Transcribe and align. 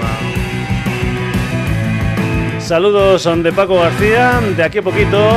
Saludos 2.59 3.23
son 3.23 3.41
de 3.41 3.51
Paco 3.51 3.79
García, 3.79 4.39
de 4.55 4.63
aquí 4.63 4.77
a 4.77 4.83
poquito 4.83 5.27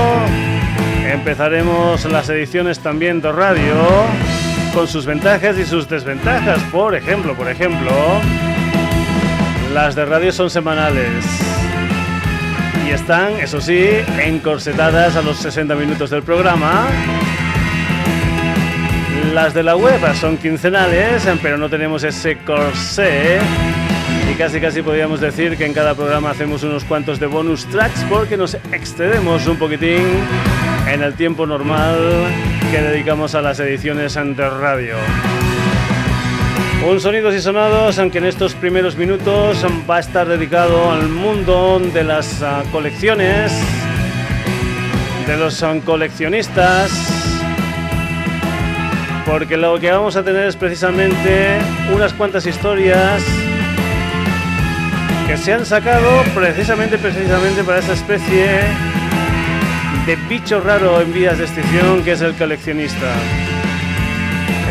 empezaremos 1.10 2.04
las 2.04 2.28
ediciones 2.28 2.80
también 2.80 3.22
de 3.22 3.32
radio 3.32 3.74
con 4.78 4.86
sus 4.86 5.06
ventajas 5.06 5.58
y 5.58 5.64
sus 5.64 5.88
desventajas. 5.88 6.62
Por 6.70 6.94
ejemplo, 6.94 7.34
por 7.34 7.48
ejemplo, 7.48 7.90
las 9.74 9.96
de 9.96 10.04
radio 10.04 10.30
son 10.30 10.50
semanales 10.50 11.24
y 12.86 12.90
están, 12.90 13.40
eso 13.40 13.60
sí, 13.60 13.88
encorsetadas 14.22 15.16
a 15.16 15.22
los 15.22 15.38
60 15.38 15.74
minutos 15.74 16.10
del 16.10 16.22
programa. 16.22 16.86
Las 19.34 19.52
de 19.52 19.64
la 19.64 19.74
web 19.74 20.00
son 20.14 20.36
quincenales, 20.36 21.26
pero 21.42 21.58
no 21.58 21.68
tenemos 21.68 22.04
ese 22.04 22.38
corsé. 22.38 23.40
Y 24.30 24.34
casi 24.34 24.60
casi 24.60 24.80
podríamos 24.80 25.20
decir 25.20 25.56
que 25.56 25.66
en 25.66 25.72
cada 25.72 25.96
programa 25.96 26.30
hacemos 26.30 26.62
unos 26.62 26.84
cuantos 26.84 27.18
de 27.18 27.26
bonus 27.26 27.66
tracks 27.66 28.04
porque 28.08 28.36
nos 28.36 28.54
excedemos 28.70 29.44
un 29.48 29.56
poquitín 29.56 30.06
en 30.86 31.02
el 31.02 31.14
tiempo 31.14 31.46
normal 31.46 31.96
que 32.70 32.82
dedicamos 32.82 33.34
a 33.34 33.40
las 33.40 33.58
ediciones 33.60 34.16
ante 34.16 34.48
radio. 34.48 34.96
Un 36.86 37.00
sonidos 37.00 37.34
y 37.34 37.40
sonados, 37.40 37.98
aunque 37.98 38.18
en 38.18 38.26
estos 38.26 38.54
primeros 38.54 38.96
minutos 38.96 39.64
va 39.88 39.96
a 39.96 40.00
estar 40.00 40.28
dedicado 40.28 40.90
al 40.90 41.08
mundo 41.08 41.80
de 41.80 42.04
las 42.04 42.42
ah, 42.42 42.62
colecciones, 42.70 43.52
de 45.26 45.36
los 45.36 45.62
ah, 45.62 45.74
coleccionistas, 45.84 46.90
porque 49.24 49.56
lo 49.56 49.78
que 49.80 49.90
vamos 49.90 50.16
a 50.16 50.22
tener 50.22 50.46
es 50.46 50.56
precisamente 50.56 51.58
unas 51.94 52.12
cuantas 52.12 52.44
historias 52.46 53.22
que 55.26 55.36
se 55.36 55.54
han 55.54 55.64
sacado 55.64 56.22
precisamente 56.34 56.98
precisamente 56.98 57.64
para 57.64 57.78
esa 57.78 57.94
especie 57.94 58.87
de 60.08 60.16
bicho 60.26 60.58
raro 60.62 61.02
en 61.02 61.12
vías 61.12 61.36
de 61.36 61.44
extinción 61.44 62.02
que 62.02 62.12
es 62.12 62.22
el 62.22 62.32
coleccionista. 62.32 63.12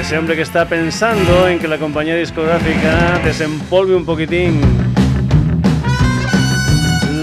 Ese 0.02 0.18
hombre 0.18 0.36
que 0.36 0.42
está 0.42 0.66
pensando 0.66 1.48
en 1.48 1.60
que 1.60 1.68
la 1.68 1.78
compañía 1.78 2.16
discográfica 2.16 3.20
desempolve 3.24 3.96
un 3.96 4.04
poquitín 4.04 4.60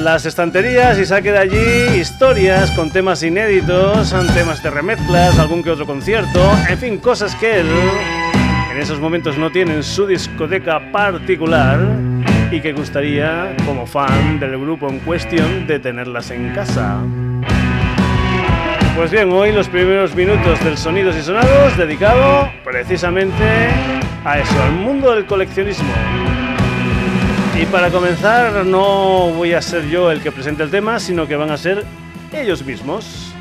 las 0.04 0.26
estanterías 0.26 0.96
y 0.96 1.06
saque 1.06 1.32
de 1.32 1.38
allí 1.38 1.98
historias 1.98 2.70
con 2.70 2.88
temas 2.92 3.20
inéditos, 3.24 4.14
temas 4.32 4.62
de 4.62 4.70
remezclas, 4.70 5.36
algún 5.40 5.64
que 5.64 5.70
otro 5.70 5.84
concierto, 5.84 6.40
en 6.68 6.78
fin, 6.78 6.98
cosas 6.98 7.34
que 7.34 7.62
él 7.62 7.66
en 8.72 8.78
esos 8.80 9.00
momentos 9.00 9.36
no 9.38 9.50
tiene 9.50 9.74
en 9.74 9.82
su 9.82 10.06
discoteca 10.06 10.92
particular 10.92 11.80
y 12.52 12.60
que 12.60 12.72
gustaría, 12.74 13.56
como 13.66 13.86
fan 13.86 14.38
del 14.38 14.56
grupo 14.60 14.88
en 14.88 15.00
cuestión, 15.00 15.66
de 15.66 15.80
tenerlas 15.80 16.30
en 16.30 16.50
casa. 16.54 17.02
Pues 18.96 19.10
bien, 19.10 19.32
hoy 19.32 19.50
los 19.50 19.68
primeros 19.68 20.14
minutos 20.14 20.62
del 20.62 20.78
Sonidos 20.78 21.16
y 21.16 21.22
Sonados 21.22 21.76
dedicado 21.76 22.48
precisamente 22.62 23.44
a 24.24 24.38
eso, 24.38 24.62
al 24.62 24.70
mundo 24.70 25.12
del 25.12 25.26
coleccionismo. 25.26 25.92
Y 27.60 27.66
para 27.66 27.90
comenzar, 27.90 28.64
no 28.64 29.32
voy 29.32 29.52
a 29.52 29.60
ser 29.60 29.88
yo 29.88 30.12
el 30.12 30.22
que 30.22 30.30
presente 30.30 30.62
el 30.62 30.70
tema, 30.70 31.00
sino 31.00 31.26
que 31.26 31.34
van 31.34 31.50
a 31.50 31.56
ser 31.56 31.84
ellos 32.32 32.64
mismos. 32.64 33.34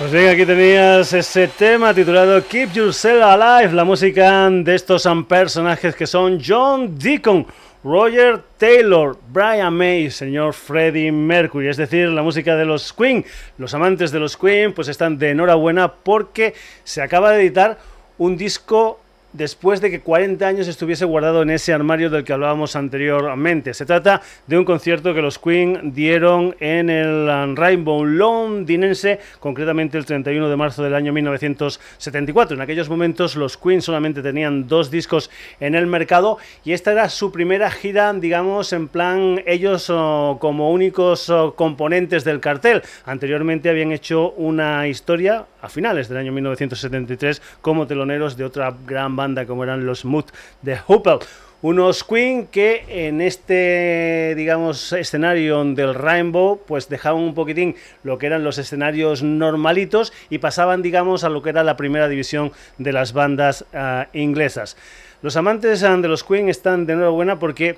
Pues 0.00 0.12
bien, 0.12 0.28
aquí 0.30 0.46
tenías 0.46 1.12
ese 1.12 1.46
tema 1.46 1.92
titulado 1.92 2.42
Keep 2.48 2.72
Yourself 2.72 3.22
Alive, 3.22 3.74
la 3.74 3.84
música 3.84 4.48
de 4.48 4.74
estos 4.74 5.06
personajes 5.28 5.94
que 5.94 6.06
son 6.06 6.40
John 6.42 6.98
Deacon, 6.98 7.46
Roger 7.84 8.40
Taylor, 8.56 9.18
Brian 9.28 9.74
May, 9.74 10.10
señor 10.10 10.54
Freddie 10.54 11.12
Mercury, 11.12 11.68
es 11.68 11.76
decir, 11.76 12.08
la 12.08 12.22
música 12.22 12.56
de 12.56 12.64
los 12.64 12.94
Queen. 12.94 13.26
Los 13.58 13.74
amantes 13.74 14.10
de 14.10 14.20
los 14.20 14.38
Queen 14.38 14.72
pues 14.72 14.88
están 14.88 15.18
de 15.18 15.32
enhorabuena 15.32 15.92
porque 15.92 16.54
se 16.82 17.02
acaba 17.02 17.32
de 17.32 17.42
editar 17.42 17.76
un 18.16 18.38
disco 18.38 19.00
después 19.32 19.80
de 19.80 19.90
que 19.90 20.00
40 20.00 20.46
años 20.46 20.68
estuviese 20.68 21.04
guardado 21.04 21.42
en 21.42 21.50
ese 21.50 21.72
armario 21.72 22.10
del 22.10 22.24
que 22.24 22.32
hablábamos 22.32 22.76
anteriormente. 22.76 23.74
Se 23.74 23.86
trata 23.86 24.22
de 24.46 24.58
un 24.58 24.64
concierto 24.64 25.14
que 25.14 25.22
los 25.22 25.38
Queen 25.38 25.92
dieron 25.92 26.56
en 26.60 26.90
el 26.90 27.56
Rainbow 27.56 28.04
londinense, 28.04 29.20
concretamente 29.38 29.98
el 29.98 30.04
31 30.04 30.48
de 30.48 30.56
marzo 30.56 30.82
del 30.82 30.94
año 30.94 31.12
1974. 31.12 32.56
En 32.56 32.60
aquellos 32.60 32.88
momentos 32.88 33.36
los 33.36 33.56
Queen 33.56 33.82
solamente 33.82 34.22
tenían 34.22 34.66
dos 34.66 34.90
discos 34.90 35.30
en 35.60 35.74
el 35.74 35.86
mercado 35.86 36.38
y 36.64 36.72
esta 36.72 36.92
era 36.92 37.08
su 37.08 37.32
primera 37.32 37.70
gira, 37.70 38.12
digamos, 38.12 38.72
en 38.72 38.88
plan 38.88 39.42
ellos 39.46 39.90
oh, 39.90 40.38
como 40.40 40.72
únicos 40.72 41.30
oh, 41.30 41.54
componentes 41.54 42.24
del 42.24 42.40
cartel. 42.40 42.82
Anteriormente 43.04 43.70
habían 43.70 43.92
hecho 43.92 44.30
una 44.32 44.86
historia 44.88 45.46
a 45.62 45.68
finales 45.68 46.08
del 46.08 46.18
año 46.18 46.32
1973 46.32 47.42
como 47.60 47.86
teloneros 47.86 48.36
de 48.36 48.44
otra 48.44 48.74
gran 48.86 49.16
banda 49.20 49.44
como 49.44 49.64
eran 49.64 49.84
los 49.84 50.06
Mood 50.06 50.24
de 50.62 50.78
Hoople. 50.78 51.18
Unos 51.62 52.04
Queen 52.04 52.46
que 52.46 52.84
en 52.88 53.20
este, 53.20 54.32
digamos, 54.34 54.94
escenario 54.94 55.62
del 55.62 55.94
Rainbow, 55.94 56.58
pues 56.66 56.88
dejaban 56.88 57.20
un 57.20 57.34
poquitín 57.34 57.76
lo 58.02 58.16
que 58.16 58.28
eran 58.28 58.44
los 58.44 58.56
escenarios 58.56 59.22
normalitos 59.22 60.14
y 60.30 60.38
pasaban, 60.38 60.80
digamos, 60.80 61.22
a 61.22 61.28
lo 61.28 61.42
que 61.42 61.50
era 61.50 61.62
la 61.62 61.76
primera 61.76 62.08
división 62.08 62.52
de 62.78 62.94
las 62.94 63.12
bandas 63.12 63.66
ah, 63.74 64.06
inglesas. 64.14 64.78
Los 65.20 65.36
amantes 65.36 65.82
ah, 65.82 65.94
de 65.98 66.08
los 66.08 66.24
Queen 66.24 66.48
están 66.48 66.86
de 66.86 66.94
enhorabuena 66.94 67.38
porque 67.38 67.76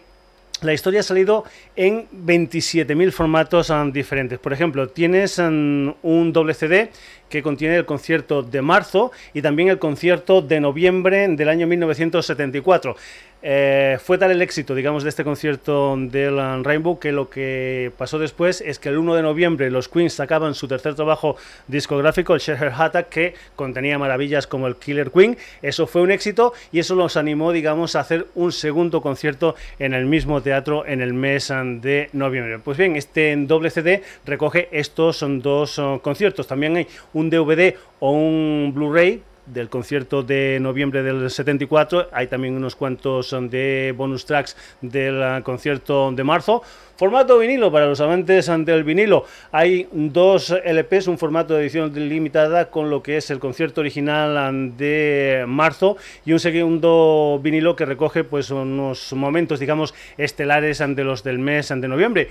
la 0.62 0.72
historia 0.72 1.00
ha 1.00 1.02
salido 1.02 1.44
en 1.76 2.08
27.000 2.10 3.10
formatos 3.10 3.70
ah, 3.70 3.84
diferentes. 3.92 4.38
Por 4.38 4.52
ejemplo, 4.52 4.88
tienes 4.88 5.38
un 5.38 6.30
doble 6.32 6.54
CD 6.54 6.90
que 7.28 7.42
contiene 7.42 7.76
el 7.76 7.86
concierto 7.86 8.42
de 8.42 8.62
marzo 8.62 9.10
y 9.32 9.42
también 9.42 9.68
el 9.68 9.78
concierto 9.78 10.42
de 10.42 10.60
noviembre 10.60 11.26
del 11.28 11.48
año 11.48 11.66
1974. 11.66 12.96
Eh, 13.44 13.98
fue 14.00 14.18
tal 14.18 14.30
el 14.30 14.40
éxito, 14.40 14.74
digamos, 14.74 15.02
de 15.02 15.08
este 15.08 15.24
concierto 15.24 15.96
del 15.98 16.64
Rainbow 16.64 17.00
que 17.00 17.10
lo 17.10 17.28
que 17.28 17.90
pasó 17.98 18.20
después 18.20 18.60
es 18.60 18.78
que 18.78 18.88
el 18.88 18.98
1 18.98 19.16
de 19.16 19.22
noviembre 19.22 19.70
los 19.70 19.88
Queens 19.88 20.12
sacaban 20.12 20.54
su 20.54 20.68
tercer 20.68 20.94
trabajo 20.94 21.36
discográfico, 21.66 22.34
el 22.34 22.40
Share 22.40 22.72
Attack, 22.76 23.08
que 23.08 23.34
contenía 23.56 23.98
maravillas 23.98 24.46
como 24.46 24.68
el 24.68 24.76
Killer 24.76 25.10
Queen. 25.10 25.36
Eso 25.60 25.88
fue 25.88 26.02
un 26.02 26.12
éxito 26.12 26.52
y 26.70 26.78
eso 26.78 26.94
los 26.94 27.16
animó, 27.16 27.50
digamos, 27.50 27.96
a 27.96 28.00
hacer 28.00 28.26
un 28.36 28.52
segundo 28.52 29.02
concierto 29.02 29.56
en 29.80 29.92
el 29.92 30.06
mismo 30.06 30.40
teatro 30.40 30.86
en 30.86 31.00
el 31.00 31.12
mes 31.12 31.48
de 31.48 32.10
noviembre. 32.12 32.60
Pues 32.60 32.78
bien, 32.78 32.94
este 32.94 33.34
doble 33.36 33.70
CD 33.70 34.02
recoge 34.24 34.68
estos 34.70 35.24
dos 35.42 35.78
uh, 35.78 36.00
conciertos. 36.00 36.46
También 36.46 36.76
hay 36.76 36.86
un 37.12 37.28
DVD 37.28 37.74
o 37.98 38.12
un 38.12 38.72
Blu-ray 38.74 39.22
del 39.46 39.68
concierto 39.68 40.22
de 40.22 40.58
noviembre 40.60 41.02
del 41.02 41.30
74. 41.30 42.08
Hay 42.12 42.28
también 42.28 42.54
unos 42.54 42.76
cuantos 42.76 43.32
um, 43.32 43.48
de 43.48 43.92
bonus 43.96 44.24
tracks 44.24 44.56
del 44.80 45.20
uh, 45.20 45.42
concierto 45.42 46.12
de 46.12 46.24
marzo. 46.24 46.62
Formato 46.96 47.38
vinilo 47.38 47.72
para 47.72 47.86
los 47.86 48.00
amantes 48.00 48.46
del 48.46 48.84
vinilo. 48.84 49.24
Hay 49.50 49.88
dos 49.92 50.50
LPs, 50.64 51.08
un 51.08 51.18
formato 51.18 51.54
de 51.54 51.62
edición 51.62 51.92
limitada 51.94 52.70
con 52.70 52.90
lo 52.90 53.02
que 53.02 53.16
es 53.16 53.30
el 53.30 53.40
concierto 53.40 53.80
original 53.80 54.50
um, 54.50 54.76
de 54.76 55.44
marzo 55.48 55.96
y 56.24 56.32
un 56.32 56.40
segundo 56.40 57.40
vinilo 57.42 57.74
que 57.74 57.84
recoge 57.84 58.24
pues 58.24 58.50
unos 58.50 59.12
momentos 59.12 59.58
digamos 59.58 59.94
estelares 60.16 60.80
ante 60.80 61.04
los 61.04 61.24
del 61.24 61.38
mes 61.38 61.68
de 61.68 61.88
noviembre. 61.88 62.28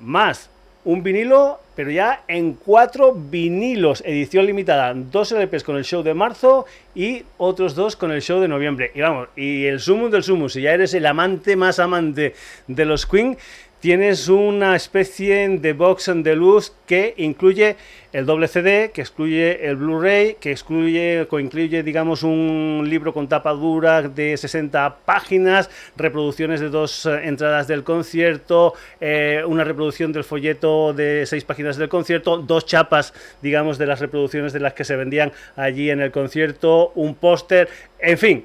Más 0.00 0.50
un 0.84 1.02
vinilo, 1.02 1.60
pero 1.74 1.90
ya 1.90 2.22
en 2.28 2.54
cuatro 2.54 3.14
vinilos, 3.14 4.02
edición 4.06 4.46
limitada, 4.46 4.92
dos 4.94 5.32
LPs 5.32 5.64
con 5.64 5.76
el 5.76 5.84
show 5.84 6.02
de 6.02 6.14
marzo 6.14 6.66
y 6.94 7.24
otros 7.38 7.74
dos 7.74 7.96
con 7.96 8.12
el 8.12 8.22
show 8.22 8.40
de 8.40 8.48
noviembre. 8.48 8.92
Y 8.94 9.00
vamos, 9.00 9.28
y 9.36 9.64
el 9.64 9.80
sumum 9.80 10.10
del 10.10 10.22
sumum, 10.22 10.48
si 10.48 10.62
ya 10.62 10.72
eres 10.72 10.94
el 10.94 11.06
amante 11.06 11.56
más 11.56 11.78
amante 11.78 12.34
de 12.66 12.84
los 12.84 13.06
Queen, 13.06 13.36
tienes 13.84 14.28
una 14.28 14.76
especie 14.76 15.46
de 15.58 15.74
box 15.74 16.10
de 16.14 16.34
luz 16.34 16.72
que 16.86 17.12
incluye 17.18 17.76
el 18.14 18.24
doble 18.24 18.48
CD, 18.48 18.90
que 18.94 19.02
excluye 19.02 19.68
el 19.68 19.76
Blu-ray, 19.76 20.38
que 20.40 20.52
excluye, 20.52 21.28
incluye, 21.30 21.82
digamos, 21.82 22.22
un 22.22 22.86
libro 22.88 23.12
con 23.12 23.28
tapa 23.28 23.52
dura 23.52 24.00
de 24.00 24.38
60 24.38 25.00
páginas, 25.04 25.68
reproducciones 25.98 26.60
de 26.60 26.70
dos 26.70 27.04
eh, 27.04 27.28
entradas 27.28 27.68
del 27.68 27.84
concierto, 27.84 28.72
eh, 29.02 29.42
una 29.46 29.64
reproducción 29.64 30.14
del 30.14 30.24
folleto 30.24 30.94
de 30.94 31.26
seis 31.26 31.44
páginas 31.44 31.76
del 31.76 31.90
concierto, 31.90 32.38
dos 32.38 32.64
chapas, 32.64 33.12
digamos, 33.42 33.76
de 33.76 33.84
las 33.84 34.00
reproducciones 34.00 34.54
de 34.54 34.60
las 34.60 34.72
que 34.72 34.84
se 34.84 34.96
vendían 34.96 35.30
allí 35.56 35.90
en 35.90 36.00
el 36.00 36.10
concierto, 36.10 36.90
un 36.94 37.16
póster, 37.16 37.68
en 37.98 38.16
fin, 38.16 38.44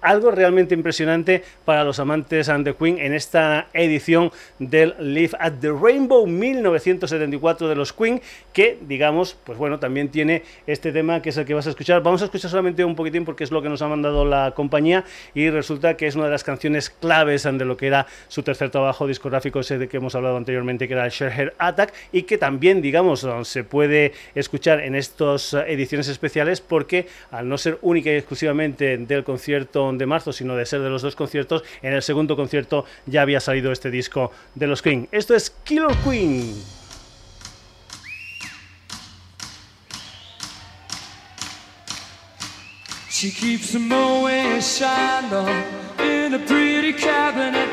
algo 0.00 0.30
realmente 0.30 0.74
impresionante 0.74 1.42
para 1.64 1.84
los 1.84 1.98
amantes 1.98 2.48
and 2.48 2.64
the 2.64 2.74
Queen 2.74 2.98
en 2.98 3.14
esta 3.14 3.68
edición 3.72 4.32
del 4.58 4.94
Live 4.98 5.36
at 5.38 5.54
the 5.60 5.70
Rainbow 5.70 6.26
1974 6.26 7.68
de 7.68 7.74
los 7.74 7.92
Queen, 7.92 8.20
que 8.52 8.78
digamos, 8.80 9.36
pues 9.44 9.58
bueno, 9.58 9.78
también 9.78 10.08
tiene 10.08 10.42
este 10.66 10.92
tema 10.92 11.22
que 11.22 11.30
es 11.30 11.36
el 11.36 11.44
que 11.44 11.54
vas 11.54 11.66
a 11.66 11.70
escuchar. 11.70 12.02
Vamos 12.02 12.22
a 12.22 12.26
escuchar 12.26 12.50
solamente 12.50 12.84
un 12.84 12.96
poquitín 12.96 13.24
porque 13.24 13.44
es 13.44 13.50
lo 13.50 13.62
que 13.62 13.68
nos 13.68 13.82
ha 13.82 13.88
mandado 13.88 14.24
la 14.24 14.52
compañía 14.52 15.04
y 15.34 15.50
resulta 15.50 15.96
que 15.96 16.06
es 16.06 16.16
una 16.16 16.26
de 16.26 16.30
las 16.30 16.44
canciones 16.44 16.90
claves 16.90 17.44
de 17.44 17.64
lo 17.64 17.76
que 17.76 17.86
era 17.86 18.06
su 18.28 18.42
tercer 18.42 18.70
trabajo 18.70 19.06
discográfico, 19.06 19.60
ese 19.60 19.78
de 19.78 19.88
que 19.88 19.96
hemos 19.96 20.14
hablado 20.14 20.36
anteriormente, 20.36 20.86
que 20.86 20.94
era 20.94 21.04
el 21.04 21.10
Share 21.10 21.54
Attack, 21.58 21.92
y 22.12 22.22
que 22.22 22.38
también, 22.38 22.82
digamos, 22.82 23.26
se 23.42 23.64
puede 23.64 24.12
escuchar 24.34 24.80
en 24.80 24.94
estas 24.94 25.54
ediciones 25.54 26.08
especiales 26.08 26.60
porque 26.60 27.06
al 27.30 27.48
no 27.48 27.58
ser 27.58 27.78
única 27.82 28.10
y 28.10 28.14
exclusivamente 28.14 28.98
del 28.98 29.24
concierto 29.24 29.89
de 29.98 30.06
marzo, 30.06 30.32
sino 30.32 30.56
de 30.56 30.66
ser 30.66 30.80
de 30.80 30.90
los 30.90 31.02
dos 31.02 31.16
conciertos, 31.16 31.62
en 31.82 31.92
el 31.92 32.02
segundo 32.02 32.36
concierto 32.36 32.84
ya 33.06 33.22
había 33.22 33.40
salido 33.40 33.72
este 33.72 33.90
disco 33.90 34.30
de 34.54 34.66
los 34.66 34.82
Queen. 34.82 35.08
Esto 35.12 35.34
es 35.34 35.50
Killer 35.64 35.94
Queen. 36.04 36.54
She 43.10 43.30
keeps 43.30 43.72
Chandon 44.78 45.48
in 45.98 46.32
a 46.32 46.38
pretty 46.38 46.94
cabinet. 46.94 47.68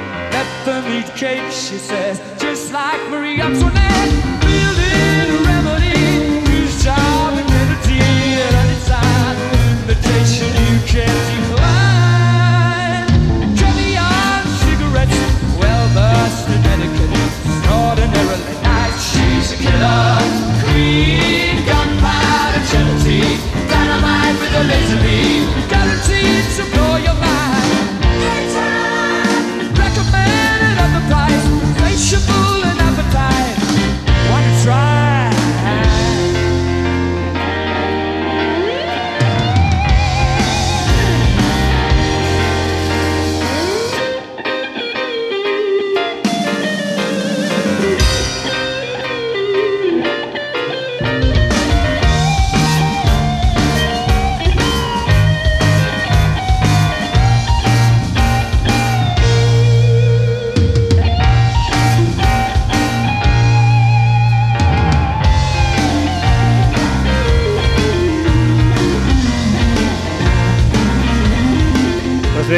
Killer 19.60 20.18
queen 20.64 21.37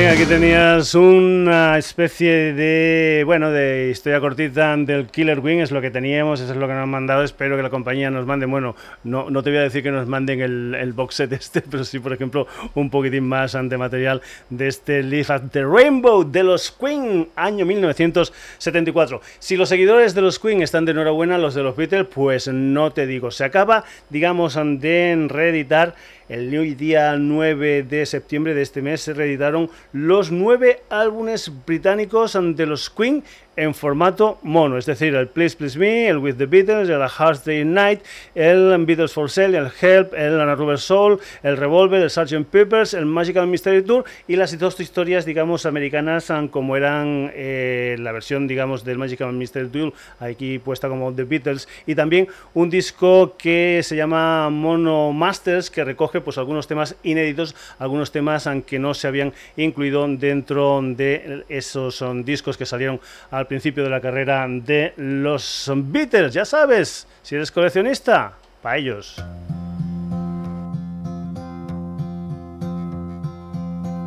aquí 0.07 0.25
tenías 0.25 0.95
una 0.95 1.77
especie 1.77 2.53
de, 2.53 3.23
bueno, 3.25 3.51
de 3.51 3.89
historia 3.91 4.19
cortita 4.19 4.77
del 4.77 5.07
Killer 5.07 5.39
Wing, 5.39 5.59
es 5.59 5.71
lo 5.71 5.81
que 5.81 5.91
teníamos, 5.91 6.39
eso 6.39 6.51
es 6.53 6.57
lo 6.57 6.67
que 6.67 6.73
nos 6.73 6.83
han 6.83 6.89
mandado, 6.89 7.23
espero 7.23 7.57
que 7.57 7.63
la 7.63 7.69
compañía 7.69 8.09
nos 8.09 8.25
mande, 8.25 8.45
bueno, 8.45 8.75
no, 9.03 9.29
no 9.29 9.43
te 9.43 9.49
voy 9.49 9.59
a 9.59 9.63
decir 9.63 9.83
que 9.83 9.91
nos 9.91 10.07
manden 10.07 10.41
el, 10.41 10.75
el 10.75 10.93
box 10.93 11.15
set 11.15 11.33
este, 11.33 11.61
pero 11.69 11.83
sí, 11.83 11.99
por 11.99 12.13
ejemplo, 12.13 12.47
un 12.75 12.89
poquitín 12.89 13.27
más 13.27 13.55
ante 13.55 13.77
material 13.77 14.21
de 14.49 14.67
este 14.67 15.03
Live 15.03 15.25
at 15.29 15.43
the 15.51 15.63
Rainbow 15.65 16.23
de 16.23 16.43
los 16.43 16.71
Queen, 16.71 17.27
año 17.35 17.65
1974. 17.65 19.21
Si 19.39 19.57
los 19.57 19.69
seguidores 19.69 20.15
de 20.15 20.21
los 20.21 20.39
Queen 20.39 20.61
están 20.61 20.85
de 20.85 20.91
enhorabuena, 20.91 21.37
los 21.37 21.55
de 21.55 21.63
los 21.63 21.75
Beatles, 21.75 22.07
pues 22.13 22.47
no 22.47 22.91
te 22.91 23.05
digo, 23.05 23.31
se 23.31 23.43
acaba, 23.43 23.83
digamos, 24.09 24.55
de 24.55 25.25
reeditar 25.27 25.95
el 26.29 26.77
día 26.77 27.15
9 27.17 27.83
de 27.83 28.05
septiembre 28.05 28.53
de 28.53 28.61
este 28.61 28.81
mes 28.81 29.01
se 29.01 29.13
reeditaron 29.13 29.69
los 29.91 30.31
nueve 30.31 30.83
álbumes 30.89 31.51
británicos 31.65 32.37
de 32.55 32.65
los 32.65 32.89
Queen 32.89 33.23
en 33.59 33.73
formato 33.73 34.39
mono, 34.41 34.77
es 34.77 34.85
decir, 34.85 35.13
el 35.13 35.27
Please 35.27 35.57
Please 35.57 35.77
Me, 35.77 36.07
el 36.07 36.17
With 36.17 36.35
the 36.35 36.45
Beatles, 36.45 36.89
el 36.89 37.01
A 37.01 37.07
Hard 37.07 37.43
Day 37.43 37.65
Night, 37.65 38.01
el 38.33 38.85
Beatles 38.85 39.11
for 39.11 39.29
Sale, 39.29 39.57
el 39.57 39.69
Help, 39.81 40.13
el 40.13 40.39
Anna 40.39 40.55
Rubber 40.55 40.79
Soul, 40.79 41.19
el 41.43 41.57
Revolver, 41.57 42.01
el 42.01 42.09
Sgt. 42.09 42.45
Peppers, 42.49 42.93
el 42.93 43.05
Magical 43.05 43.47
Mystery 43.47 43.81
Tour 43.83 44.05
y 44.27 44.37
las 44.37 44.57
dos 44.57 44.79
historias, 44.79 45.25
digamos, 45.25 45.65
americanas 45.65 46.31
como 46.51 46.77
eran 46.77 47.31
eh, 47.33 47.97
la 47.99 48.11
versión, 48.11 48.47
digamos, 48.47 48.85
del 48.85 48.97
Magical 48.97 49.33
Mystery 49.33 49.67
Tour, 49.67 49.93
aquí 50.19 50.59
puesta 50.59 50.87
como 50.87 51.13
The 51.13 51.25
Beatles, 51.25 51.67
y 51.85 51.95
también 51.95 52.27
un 52.53 52.69
disco 52.69 53.35
que 53.37 53.81
se 53.83 53.95
llama 53.95 54.49
Mono 54.49 55.11
Masters, 55.11 55.69
que 55.69 55.83
recoge 55.83 56.21
pues 56.21 56.37
algunos 56.37 56.67
temas 56.67 56.95
inéditos, 57.03 57.55
algunos 57.77 58.11
temas 58.11 58.47
que 58.65 58.79
no 58.79 58.93
se 58.93 59.07
habían 59.07 59.33
incluido 59.57 60.07
dentro 60.07 60.81
de 60.81 61.43
esos 61.49 62.03
discos 62.23 62.57
que 62.57 62.65
salieron 62.65 63.01
al 63.31 63.47
principio 63.49 63.83
de 63.83 63.89
la 63.89 63.99
carrera 63.99 64.47
de 64.47 64.93
los 64.95 65.69
Beatles. 65.75 66.33
Ya 66.33 66.45
sabes, 66.45 67.05
si 67.21 67.35
eres 67.35 67.51
coleccionista, 67.51 68.33
para 68.61 68.77
ellos. 68.77 69.21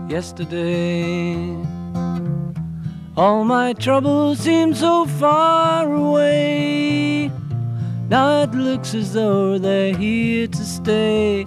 Yesterday, 0.08 1.56
all 3.16 3.44
my 3.44 3.75
troubles 3.75 4.38
seem 4.38 4.75
so 4.75 5.06
far 5.06 5.92
away. 5.92 7.30
Now 8.08 8.42
it 8.42 8.54
looks 8.54 8.94
as 8.94 9.12
though 9.12 9.58
they're 9.58 9.94
here 9.94 10.46
to 10.46 10.64
stay. 10.64 11.46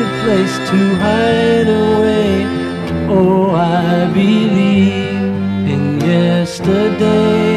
a 0.00 0.10
place 0.22 0.56
to 0.70 0.78
hide 0.96 1.68
away. 1.68 2.44
Oh, 3.08 3.50
I 3.54 4.06
believe 4.12 5.70
in 5.72 6.00
yesterday. 6.00 7.55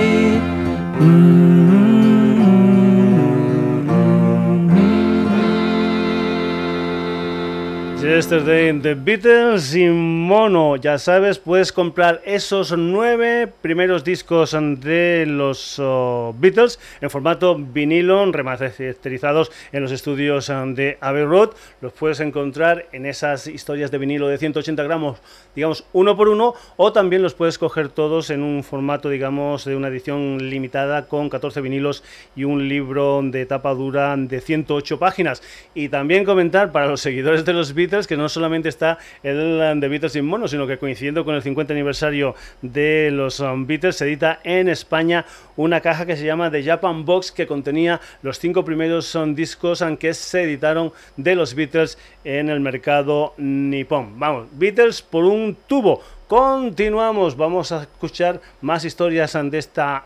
Yesterday 8.19 8.77
The 8.81 8.95
Beatles 8.95 9.73
y 9.75 9.87
mono. 9.87 10.75
Ya 10.75 10.97
sabes, 10.97 11.39
puedes 11.39 11.71
comprar 11.71 12.21
esos 12.25 12.77
nueve 12.77 13.47
primeros 13.47 14.03
discos 14.03 14.51
de 14.51 15.23
los 15.25 15.79
oh, 15.79 16.35
Beatles 16.37 16.81
en 16.99 17.09
formato 17.09 17.55
vinilo, 17.55 18.29
remasterizados 18.29 19.53
en 19.71 19.83
los 19.83 19.93
estudios 19.93 20.49
um, 20.49 20.73
de 20.73 20.97
Abbey 20.99 21.23
Road. 21.23 21.51
Los 21.79 21.93
puedes 21.93 22.19
encontrar 22.19 22.87
en 22.91 23.05
esas 23.05 23.47
historias 23.47 23.89
de 23.89 23.99
vinilo 23.99 24.27
de 24.27 24.37
180 24.37 24.83
gramos, 24.83 25.19
digamos, 25.55 25.85
uno 25.93 26.17
por 26.17 26.27
uno, 26.27 26.55
o 26.75 26.91
también 26.91 27.21
los 27.21 27.35
puedes 27.35 27.57
coger 27.57 27.87
todos 27.87 28.31
en 28.31 28.43
un 28.43 28.65
formato, 28.65 29.09
digamos, 29.09 29.63
de 29.63 29.77
una 29.77 29.87
edición 29.87 30.49
limitada 30.49 31.07
con 31.07 31.29
14 31.29 31.61
vinilos 31.61 32.03
y 32.35 32.43
un 32.43 32.67
libro 32.67 33.21
de 33.23 33.45
tapa 33.45 33.73
dura 33.73 34.13
de 34.17 34.41
108 34.41 34.99
páginas. 34.99 35.41
Y 35.73 35.87
también 35.87 36.25
comentar 36.25 36.73
para 36.73 36.87
los 36.87 36.99
seguidores 36.99 37.45
de 37.45 37.53
los 37.53 37.73
Beatles 37.73 38.08
que 38.09 38.17
no 38.17 38.27
solamente 38.27 38.69
está 38.69 38.97
el 39.21 39.77
The 39.79 39.87
Beatles 39.87 40.13
sin 40.13 40.25
mono, 40.25 40.47
sino 40.47 40.65
que 40.65 40.79
coincidiendo 40.79 41.23
con 41.23 41.35
el 41.35 41.43
50 41.43 41.73
aniversario 41.73 42.33
de 42.63 43.11
los 43.11 43.39
um, 43.39 43.67
Beatles, 43.67 43.97
se 43.97 44.05
edita 44.05 44.39
en 44.43 44.67
España 44.67 45.25
una 45.55 45.79
caja 45.79 46.07
que 46.07 46.17
se 46.17 46.25
llama 46.25 46.49
The 46.49 46.63
Japan 46.63 47.05
Box, 47.05 47.31
que 47.31 47.45
contenía 47.45 48.01
los 48.23 48.39
cinco 48.39 48.65
primeros 48.65 49.05
son 49.05 49.29
um, 49.29 49.35
discos 49.35 49.83
que 49.99 50.15
se 50.15 50.41
editaron 50.41 50.91
de 51.17 51.35
los 51.35 51.53
Beatles 51.53 51.99
en 52.23 52.49
el 52.49 52.59
mercado 52.59 53.35
nipón. 53.37 54.19
Vamos, 54.19 54.47
Beatles 54.53 55.03
por 55.03 55.25
un 55.25 55.55
tubo. 55.67 56.01
Continuamos, 56.27 57.37
vamos 57.37 57.71
a 57.71 57.83
escuchar 57.83 58.41
más 58.61 58.85
historias 58.85 59.37
de 59.39 59.57
esta 59.59 60.05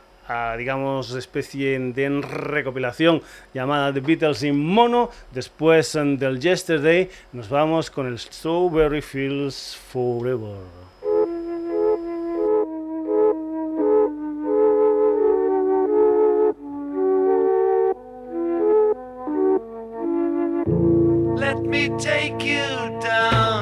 digamos, 0.58 1.14
especie 1.16 1.80
de 1.80 2.22
recopilación 2.22 3.22
llamada 3.54 3.94
The 3.94 4.00
Beatles 4.00 4.44
in 4.44 4.58
Mono. 4.58 5.10
Después 5.32 5.94
del 5.94 6.40
Yesterday 6.40 7.10
nos 7.32 7.50
vamos 7.50 7.90
con 7.90 8.08
el 8.08 8.18
Strawberry 8.18 9.02
Fields 9.02 9.78
Forever. 9.92 10.58
Let 21.36 21.62
me 21.62 21.90
take 22.00 22.44
you 22.44 23.00
down, 23.02 23.53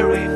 take 0.00 0.29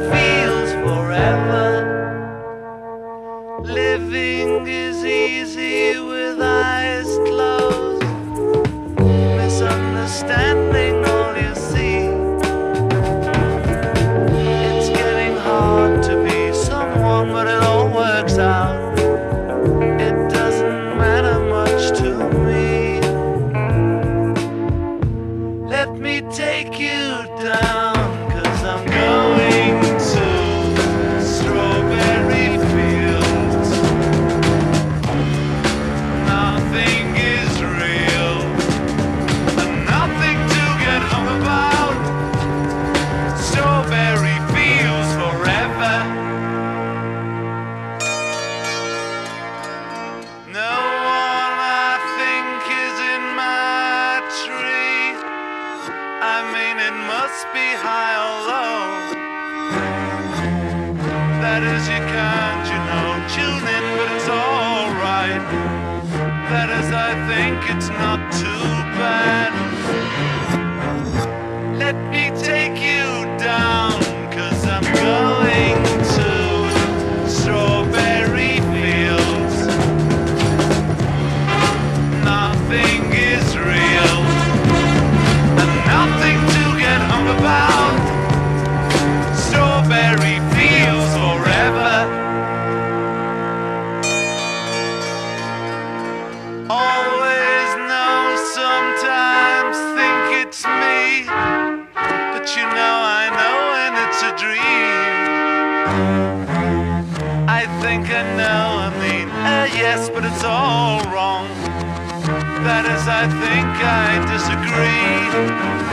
I 113.07 113.29
think 113.29 113.69
I 113.85 114.25
disagree. 114.33 115.84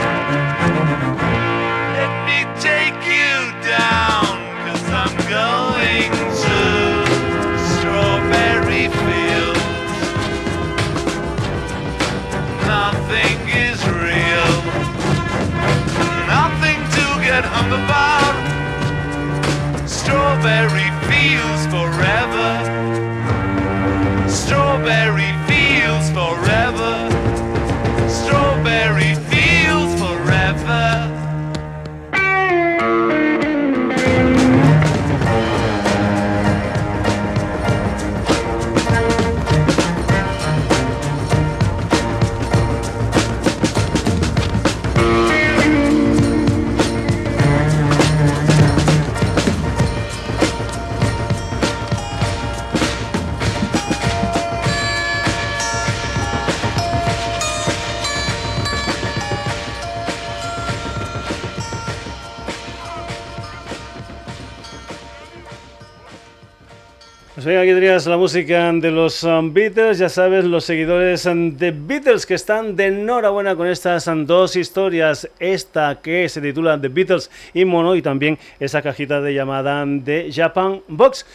La 67.92 68.16
música 68.16 68.72
de 68.72 68.90
los 68.90 69.22
um, 69.22 69.52
Beatles, 69.52 69.98
ya 69.98 70.08
sabes, 70.08 70.46
los 70.46 70.64
seguidores 70.64 71.26
um, 71.26 71.54
de 71.54 71.72
Beatles 71.72 72.24
que 72.24 72.32
están 72.32 72.74
de 72.74 72.86
enhorabuena 72.86 73.54
con 73.54 73.66
estas 73.66 74.06
um, 74.06 74.24
dos 74.24 74.56
historias, 74.56 75.28
esta 75.38 76.00
que 76.00 76.26
se 76.30 76.40
titula 76.40 76.80
The 76.80 76.88
Beatles 76.88 77.30
y 77.52 77.66
Mono 77.66 77.94
y 77.94 78.00
también 78.00 78.38
esa 78.58 78.80
cajita 78.80 79.20
de 79.20 79.34
llamada 79.34 79.84
de 79.84 80.30
Japan 80.34 80.80
Box. 80.88 81.26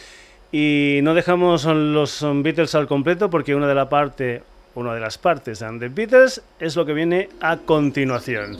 Y 0.50 0.98
no 1.04 1.14
dejamos 1.14 1.64
los 1.64 2.26
Beatles 2.42 2.74
al 2.74 2.88
completo 2.88 3.30
porque 3.30 3.54
una 3.54 3.68
de 3.68 3.74
la 3.76 3.88
parte, 3.88 4.42
una 4.74 4.92
de 4.92 5.00
las 5.00 5.16
partes 5.16 5.60
de 5.60 5.88
Beatles 5.88 6.42
es 6.58 6.74
lo 6.74 6.84
que 6.84 6.92
viene 6.92 7.28
a 7.40 7.58
continuación. 7.58 8.58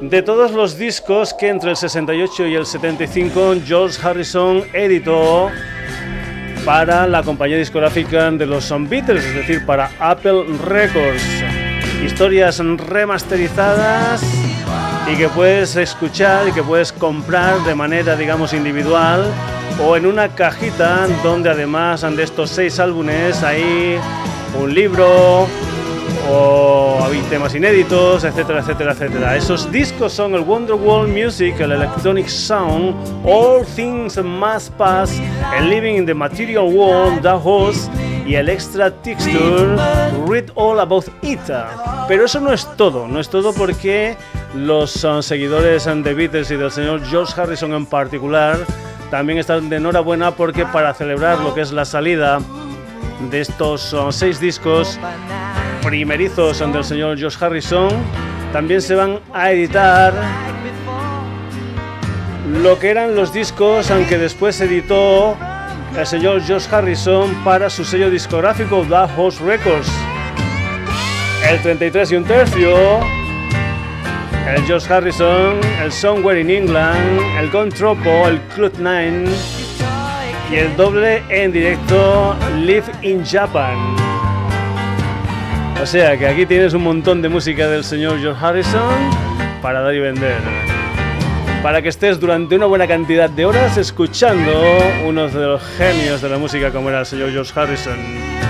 de 0.00 0.22
todos 0.22 0.50
los 0.50 0.76
discos 0.76 1.32
que 1.34 1.48
entre 1.48 1.70
el 1.70 1.76
68 1.76 2.48
y 2.48 2.56
el 2.56 2.66
75 2.66 3.54
George 3.64 3.96
Harrison 4.02 4.64
editó 4.72 5.48
para 6.64 7.06
la 7.06 7.22
compañía 7.22 7.56
discográfica 7.56 8.28
de 8.30 8.46
los 8.46 8.68
Beatles, 8.88 9.24
es 9.24 9.34
decir, 9.34 9.64
para 9.64 9.90
Apple 10.00 10.44
Records. 10.64 11.22
Historias 12.04 12.58
remasterizadas 12.58 14.22
y 15.10 15.16
que 15.16 15.28
puedes 15.28 15.76
escuchar 15.76 16.48
y 16.48 16.52
que 16.52 16.62
puedes 16.62 16.92
comprar 16.92 17.58
de 17.64 17.74
manera, 17.74 18.16
digamos, 18.16 18.52
individual 18.52 19.24
o 19.84 19.96
en 19.96 20.06
una 20.06 20.28
cajita 20.28 21.06
donde 21.22 21.50
además 21.50 22.02
de 22.02 22.22
estos 22.22 22.50
seis 22.50 22.78
álbumes 22.78 23.42
hay 23.42 23.98
un 24.60 24.74
libro 24.74 25.46
o 26.30 26.98
hay 27.04 27.20
temas 27.30 27.54
inéditos, 27.54 28.24
etcétera, 28.24 28.60
etcétera, 28.60 28.92
etcétera. 28.92 29.36
Esos 29.36 29.70
discos 29.72 30.12
son 30.12 30.34
el 30.34 30.42
Wonderwall 30.42 31.08
Music, 31.08 31.58
el 31.58 31.72
Electronic 31.72 32.28
Sound, 32.28 32.94
All 33.24 33.64
Things 33.74 34.22
Must 34.22 34.72
Pass, 34.74 35.20
el 35.58 35.68
Living 35.68 35.96
in 35.96 36.06
the 36.06 36.14
Material 36.14 36.64
World, 36.64 37.22
The 37.22 37.30
Host 37.30 37.90
y 38.26 38.34
el 38.34 38.48
Extra 38.48 38.90
Texture, 38.90 39.76
Read 40.26 40.50
All 40.54 40.80
About 40.80 41.06
It. 41.22 41.40
Pero 42.08 42.24
eso 42.24 42.40
no 42.40 42.52
es 42.52 42.66
todo, 42.76 43.08
no 43.08 43.20
es 43.20 43.28
todo 43.28 43.52
porque 43.52 44.16
los 44.54 45.04
uh, 45.04 45.22
seguidores 45.22 45.84
de 45.84 46.14
Beatles 46.14 46.50
y 46.50 46.56
del 46.56 46.70
señor 46.70 47.04
George 47.06 47.40
Harrison 47.40 47.72
en 47.72 47.86
particular 47.86 48.58
también 49.10 49.38
están 49.38 49.68
de 49.68 49.76
enhorabuena 49.76 50.30
porque 50.32 50.64
para 50.66 50.94
celebrar 50.94 51.38
lo 51.40 51.54
que 51.54 51.62
es 51.62 51.72
la 51.72 51.84
salida 51.84 52.40
de 53.30 53.40
estos 53.40 53.92
uh, 53.92 54.10
seis 54.10 54.40
discos 54.40 54.98
primerizos 55.82 56.58
del 56.58 56.84
señor 56.84 57.18
George 57.18 57.44
Harrison, 57.44 57.90
también 58.52 58.80
se 58.80 58.94
van 58.94 59.20
a 59.32 59.50
editar 59.50 60.12
lo 62.62 62.78
que 62.78 62.90
eran 62.90 63.14
los 63.14 63.32
discos, 63.32 63.90
aunque 63.90 64.18
después 64.18 64.60
editó 64.60 65.36
el 65.96 66.06
señor 66.06 66.42
George 66.42 66.68
Harrison 66.74 67.34
para 67.44 67.68
su 67.68 67.84
sello 67.84 68.10
discográfico 68.10 68.84
The 68.88 69.12
Host 69.16 69.40
Records. 69.40 69.90
El 71.48 71.60
33 71.60 72.12
y 72.12 72.16
un 72.16 72.24
tercio, 72.24 73.00
el 74.48 74.62
George 74.64 74.92
Harrison, 74.92 75.60
el 75.82 75.92
Somewhere 75.92 76.40
in 76.40 76.50
England, 76.50 77.20
el 77.38 77.50
Contropo, 77.50 78.28
el 78.28 78.40
Club 78.54 78.72
9 78.78 79.24
y 80.50 80.56
el 80.56 80.76
doble 80.76 81.22
en 81.28 81.52
directo 81.52 82.36
Live 82.56 82.84
in 83.02 83.24
Japan. 83.24 83.76
O 85.80 85.86
sea 85.86 86.16
que 86.16 86.26
aquí 86.26 86.46
tienes 86.46 86.74
un 86.74 86.84
montón 86.84 87.20
de 87.22 87.28
música 87.28 87.68
del 87.68 87.84
señor 87.84 88.20
George 88.20 88.44
Harrison 88.44 89.10
para 89.60 89.80
dar 89.80 89.94
y 89.94 90.00
vender. 90.00 90.71
Para 91.62 91.80
que 91.80 91.90
estés 91.90 92.18
durante 92.18 92.56
una 92.56 92.66
buena 92.66 92.88
cantidad 92.88 93.30
de 93.30 93.46
horas 93.46 93.78
escuchando 93.78 94.52
uno 95.06 95.28
de 95.28 95.46
los 95.46 95.62
genios 95.78 96.20
de 96.20 96.28
la 96.28 96.36
música 96.36 96.72
como 96.72 96.88
era 96.88 97.00
el 97.00 97.06
señor 97.06 97.30
George 97.30 97.52
Harrison. 97.54 98.41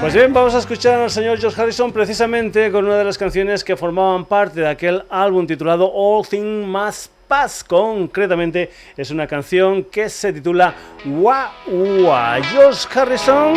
Pues 0.00 0.14
bien, 0.14 0.32
vamos 0.32 0.54
a 0.54 0.58
escuchar 0.58 0.98
al 0.98 1.10
señor 1.10 1.38
George 1.38 1.60
Harrison 1.60 1.92
precisamente 1.92 2.72
con 2.72 2.86
una 2.86 2.96
de 2.96 3.04
las 3.04 3.18
canciones 3.18 3.62
que 3.62 3.76
formaban 3.76 4.24
parte 4.24 4.60
de 4.60 4.66
aquel 4.66 5.04
álbum 5.10 5.46
titulado 5.46 5.92
All 5.92 6.26
Things 6.26 6.66
Must 6.66 7.12
Pass. 7.28 7.62
Concretamente 7.62 8.70
es 8.96 9.10
una 9.10 9.26
canción 9.26 9.84
que 9.84 10.08
se 10.08 10.32
titula 10.32 10.74
Wah 11.04 11.52
Wah. 11.68 12.40
George 12.42 12.88
Harrison 12.98 13.52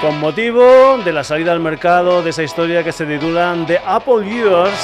con 0.00 0.20
motivo 0.20 0.98
de 1.04 1.12
la 1.12 1.24
salida 1.24 1.50
al 1.50 1.58
mercado 1.58 2.22
de 2.22 2.30
esa 2.30 2.44
historia 2.44 2.84
que 2.84 2.92
se 2.92 3.04
titula 3.04 3.56
The 3.66 3.80
Apple 3.84 4.24
Years 4.24 4.78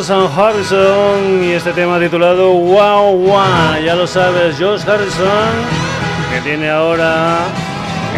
Josh 0.00 0.30
Harrison 0.34 1.44
y 1.44 1.50
este 1.50 1.74
tema 1.74 2.00
titulado 2.00 2.52
Wow 2.52 3.18
Wow. 3.18 3.84
Ya 3.84 3.94
lo 3.94 4.06
sabes, 4.06 4.56
Josh 4.58 4.80
Harrison, 4.88 5.26
que 6.32 6.40
tiene 6.40 6.70
ahora 6.70 7.40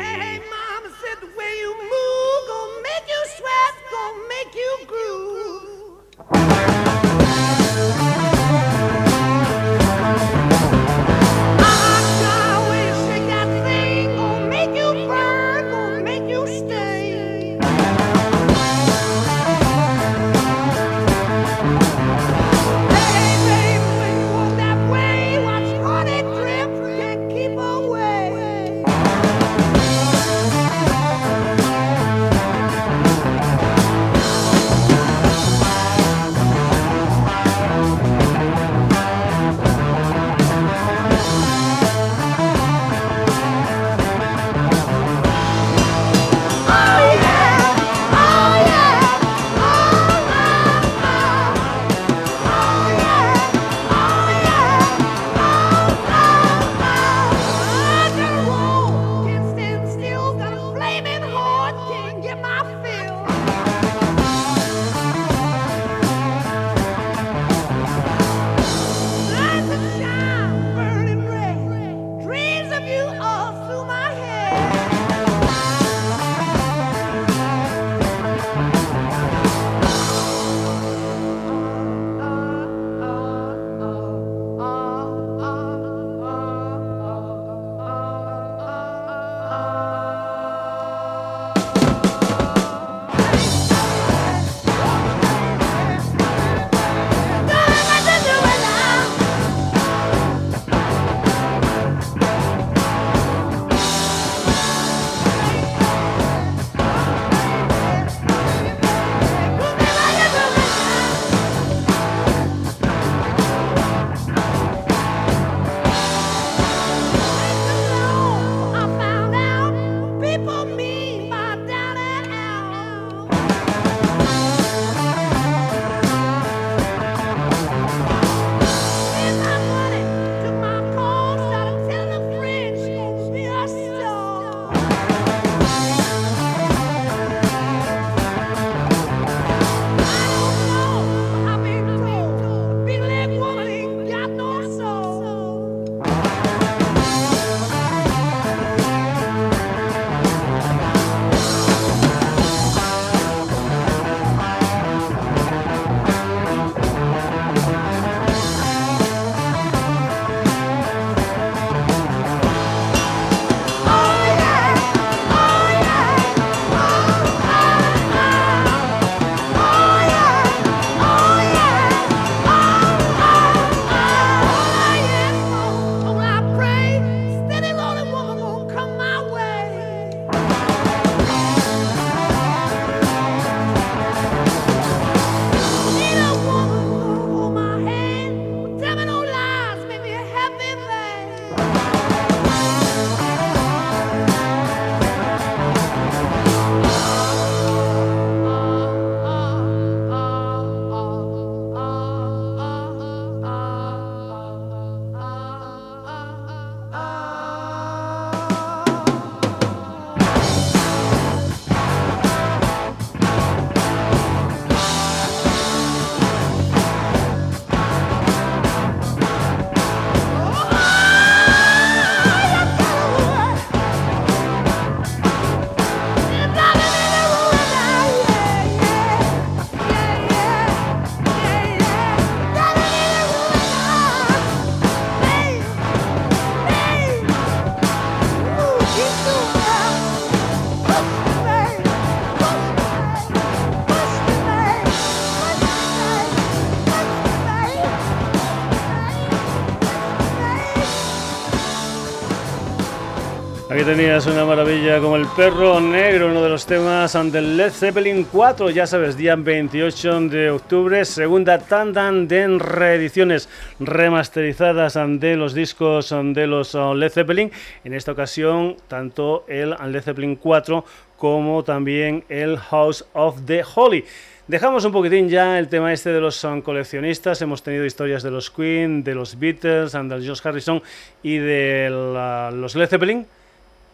Tenías 253.88 254.26
una 254.26 254.44
maravilla 254.44 255.00
como 255.00 255.16
El 255.16 255.26
Perro 255.28 255.80
Negro, 255.80 256.28
uno 256.28 256.44
de 256.44 256.50
los 256.50 256.66
temas 256.66 257.14
del 257.32 257.56
Led 257.56 257.72
Zeppelin 257.72 258.26
4, 258.30 258.70
ya 258.72 258.86
sabes, 258.86 259.16
día 259.16 259.38
28 259.38 260.28
de 260.28 260.52
octubre, 260.52 261.06
segunda 261.06 261.58
tanda 261.58 262.12
de 262.12 262.58
reediciones 262.60 263.48
remasterizadas 263.80 265.00
de 265.22 265.38
los 265.38 265.54
discos 265.54 266.14
de 266.34 266.48
los 266.48 266.74
Led 266.74 267.10
Zeppelin. 267.10 267.50
En 267.86 267.94
esta 267.94 268.12
ocasión, 268.12 268.76
tanto 268.90 269.46
el 269.48 269.74
Led 269.90 270.02
Zeppelin 270.02 270.36
4 270.36 270.84
como 271.16 271.64
también 271.64 272.26
el 272.28 272.58
House 272.58 273.06
of 273.14 273.46
the 273.46 273.64
Holy. 273.74 274.04
Dejamos 274.50 274.84
un 274.84 274.92
poquitín 274.92 275.30
ya 275.30 275.58
el 275.58 275.70
tema 275.70 275.94
este 275.94 276.10
de 276.10 276.20
los 276.20 276.46
coleccionistas. 276.62 277.42
Hemos 277.42 277.64
tenido 277.64 277.86
historias 277.86 278.22
de 278.22 278.32
los 278.32 278.52
Queen, 278.52 279.06
de 279.06 279.16
los 279.16 279.40
Beatles, 279.40 279.94
de 279.94 280.22
George 280.22 280.42
Harrison 280.48 280.84
y 281.24 281.38
de 281.38 281.88
los 281.90 282.76
Led 282.76 282.90
Zeppelin 282.90 283.26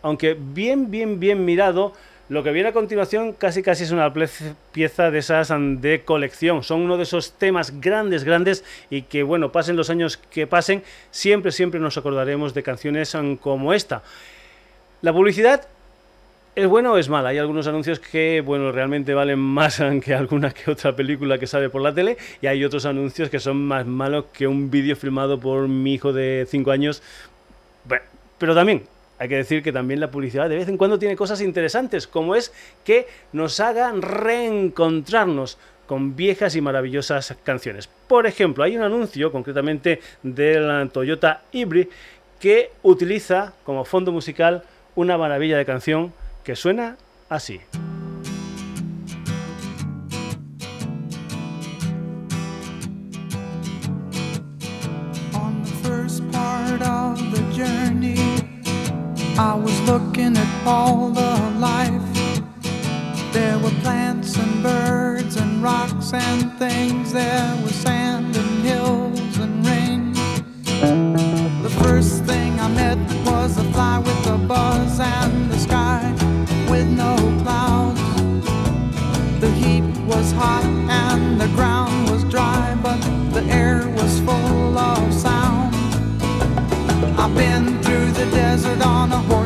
aunque 0.04 0.38
bien, 0.38 0.92
bien, 0.92 1.20
bien 1.20 1.44
mirado, 1.44 1.94
lo 2.30 2.44
que 2.44 2.52
viene 2.52 2.70
a 2.70 2.74
continuación 2.74 3.34
casi 3.34 3.64
casi 3.64 3.84
es 3.84 3.92
una 3.92 4.14
pieza 4.72 5.12
de 5.12 5.18
esas 5.18 5.50
de 5.82 6.04
colección. 6.06 6.64
Son 6.64 6.82
uno 6.82 6.98
de 6.98 7.04
esos 7.04 7.34
temas 7.34 7.82
grandes, 7.82 8.24
grandes 8.24 8.64
y 8.90 9.04
que, 9.04 9.24
bueno, 9.24 9.52
pasen 9.52 9.76
los 9.76 9.90
años 9.90 10.18
que 10.18 10.48
pasen, 10.48 10.84
siempre, 11.12 11.52
siempre 11.52 11.80
nos 11.80 11.98
acordaremos 11.98 12.54
de 12.54 12.64
canciones 12.64 13.16
como 13.42 13.74
esta. 13.74 14.04
La 15.02 15.12
publicidad 15.12 15.68
¿Es 16.56 16.68
buena 16.68 16.92
o 16.92 17.00
es 17.00 17.10
mala? 17.10 17.30
Hay 17.30 17.40
algunos 17.40 17.66
anuncios 17.66 18.00
que, 18.00 18.42
bueno, 18.46 18.72
realmente 18.72 19.16
valen 19.16 19.40
más 19.40 19.82
que 20.06 20.14
alguna 20.14 20.52
que 20.52 20.70
otra 20.70 20.96
película 20.96 21.40
que 21.40 21.48
sale 21.48 21.68
por 21.72 21.82
la 21.82 21.96
tele 21.96 22.16
y 22.44 22.48
hay 22.48 22.64
otros 22.64 22.86
anuncios 22.86 23.32
que 23.32 23.40
son 23.40 23.66
más 23.66 23.88
malos 23.88 24.26
que 24.32 24.46
un 24.46 24.70
vídeo 24.70 24.96
filmado 24.96 25.40
por 25.40 25.68
mi 25.68 25.96
hijo 25.96 26.14
de 26.14 26.46
5 26.48 26.70
años. 26.70 27.02
pero 28.38 28.54
también 28.54 28.84
hay 29.20 29.30
que 29.30 29.38
decir 29.38 29.64
que 29.64 29.72
también 29.72 30.00
la 30.00 30.12
publicidad 30.12 30.50
de 30.50 30.56
vez 30.56 30.68
en 30.68 30.78
cuando 30.78 31.00
tiene 31.00 31.16
cosas 31.16 31.42
interesantes, 31.42 32.08
como 32.08 32.36
es 32.36 32.54
que 32.84 33.08
nos 33.32 33.60
hagan 33.60 34.02
reencontrarnos 34.02 35.58
con 35.86 36.16
viejas 36.16 36.56
y 36.56 36.62
maravillosas 36.62 37.36
canciones. 37.44 37.90
Por 38.08 38.26
ejemplo, 38.26 38.64
hay 38.64 38.76
un 38.78 38.84
anuncio 38.84 39.32
concretamente 39.32 40.00
de 40.24 40.60
la 40.60 40.88
Toyota 40.88 41.44
Hybrid 41.52 41.88
que 42.40 42.72
utiliza 42.82 43.54
como 43.64 43.86
fondo 43.86 44.12
musical 44.12 44.64
una 44.96 45.18
maravilla 45.18 45.58
de 45.58 45.66
canción 45.66 46.14
que 46.44 46.56
suena 46.56 46.98
así. 47.30 47.62
I 59.38 59.56
was 59.56 59.80
looking 59.82 60.38
at 60.38 60.68
all 60.68 61.10
the 61.10 61.38
life. 61.58 62.02
There 63.34 63.58
were 63.58 63.72
plants 63.82 64.38
and 64.38 64.62
birds 64.62 65.38
and 65.38 65.64
rocks 65.64 66.14
and 66.14 66.54
things. 66.60 67.14
There 67.14 67.60
was 67.64 67.74
sand 67.74 68.38
and 68.38 68.64
hills 68.64 69.38
and 69.40 69.66
rain. 69.66 70.14
The 71.64 71.76
first 71.82 72.26
thing 72.26 72.60
I 72.60 72.68
met 72.68 73.00
was 73.26 73.58
a 73.58 73.64
fly 73.72 73.98
with 73.98 74.28
a 74.28 74.38
buzz 74.38 75.00
and 75.00 75.52
the 75.52 75.58
sky 75.58 76.14
with 76.70 76.88
no 76.88 77.16
clouds. 77.42 78.00
The 79.40 79.50
heat 79.50 79.98
was 80.06 80.32
hot 80.34 80.64
and 80.64 81.42
the 81.42 81.48
ground 81.56 82.13
Desert 88.54 88.86
on 88.86 89.12
a 89.12 89.18
horse. 89.18 89.43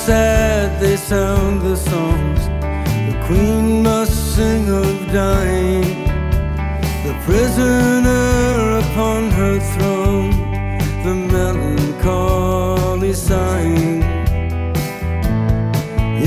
Sad 0.06 0.80
they 0.80 0.96
sound 0.96 1.60
the 1.62 1.76
songs 1.76 2.40
the 3.08 3.16
queen 3.26 3.82
must 3.82 4.36
sing 4.36 4.68
of 4.68 4.94
dying. 5.12 5.82
The 7.06 7.14
prisoner 7.24 8.78
upon 8.82 9.30
her 9.32 9.58
throne, 9.72 10.30
the 11.06 11.14
melancholy 11.36 13.14
sighing. 13.14 14.02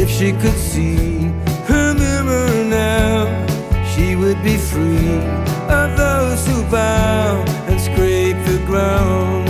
If 0.02 0.10
she 0.10 0.34
could 0.34 0.60
see 0.72 1.32
her 1.72 1.94
mirror 1.94 2.52
now, 2.66 3.16
she 3.92 4.18
would 4.18 4.44
be 4.44 4.58
free 4.58 5.20
of 5.80 5.88
those 5.96 6.46
who 6.48 6.64
bow 6.70 7.46
and 7.70 7.80
scrape 7.80 8.40
the 8.46 8.62
ground 8.66 9.49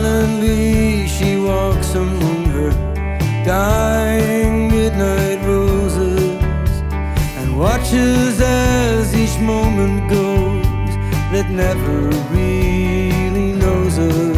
Silently 0.00 1.06
she 1.06 1.36
walks 1.36 1.94
among 1.94 2.46
her 2.56 2.70
dying 3.44 4.68
midnight 4.68 5.44
roses 5.44 6.40
and 7.36 7.58
watches 7.58 8.40
as 8.40 9.14
each 9.14 9.38
moment 9.40 10.08
goes 10.08 10.64
that 11.32 11.50
never 11.50 11.98
really 12.32 13.52
knows 13.62 13.98
us. 13.98 14.36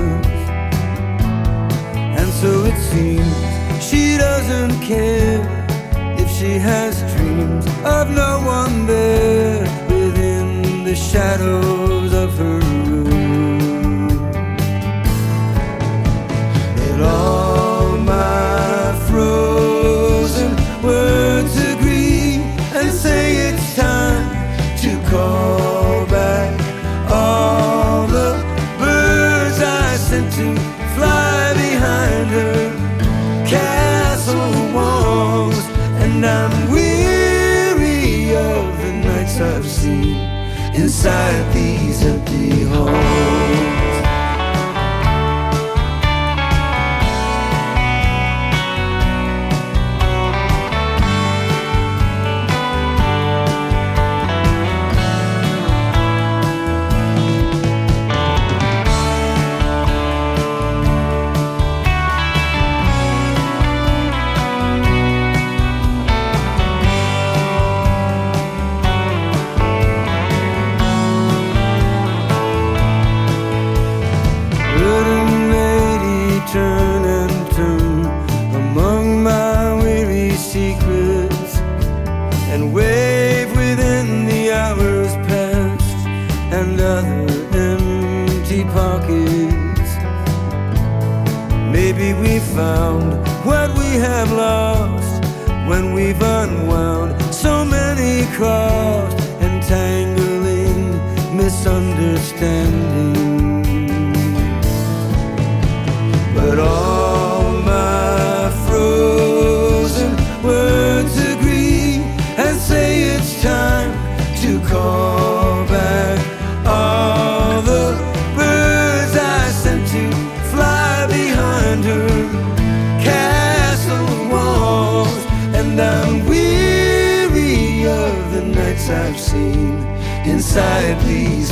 And 2.19 2.29
so 2.41 2.65
it 2.65 2.79
seems 2.91 3.33
she 3.81 4.17
doesn't 4.19 4.81
care 4.81 5.43
if 6.19 6.29
she 6.29 6.59
has 6.59 6.99
dreams 7.15 7.65
of 7.85 8.11
no 8.11 8.43
one 8.45 8.87
there 8.87 9.63
within 9.89 10.83
the 10.83 10.97
shadows 10.97 12.13
of 12.13 12.37
her 12.39 12.62
inside 41.05 41.42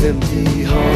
empty 0.03 0.63
home. 0.65 0.90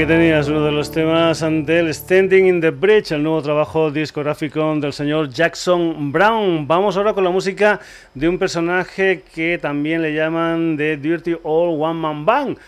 Aquí 0.00 0.06
tenías 0.06 0.48
uno 0.48 0.64
de 0.64 0.72
los 0.72 0.90
temas 0.90 1.40
del 1.40 1.92
Standing 1.92 2.46
in 2.46 2.60
the 2.62 2.70
Bridge, 2.70 3.12
el 3.12 3.22
nuevo 3.22 3.42
trabajo 3.42 3.90
discográfico 3.90 4.74
del 4.76 4.94
señor 4.94 5.28
Jackson 5.28 6.10
Brown. 6.10 6.66
Vamos 6.66 6.96
ahora 6.96 7.12
con 7.12 7.22
la 7.22 7.28
música 7.28 7.78
de 8.14 8.26
un 8.26 8.38
personaje 8.38 9.24
que 9.34 9.58
también 9.58 10.00
le 10.00 10.14
llaman 10.14 10.78
The 10.78 10.96
Dirty 10.96 11.36
Old 11.42 11.82
One 11.82 12.00
Man 12.00 12.24
Band 12.24 12.58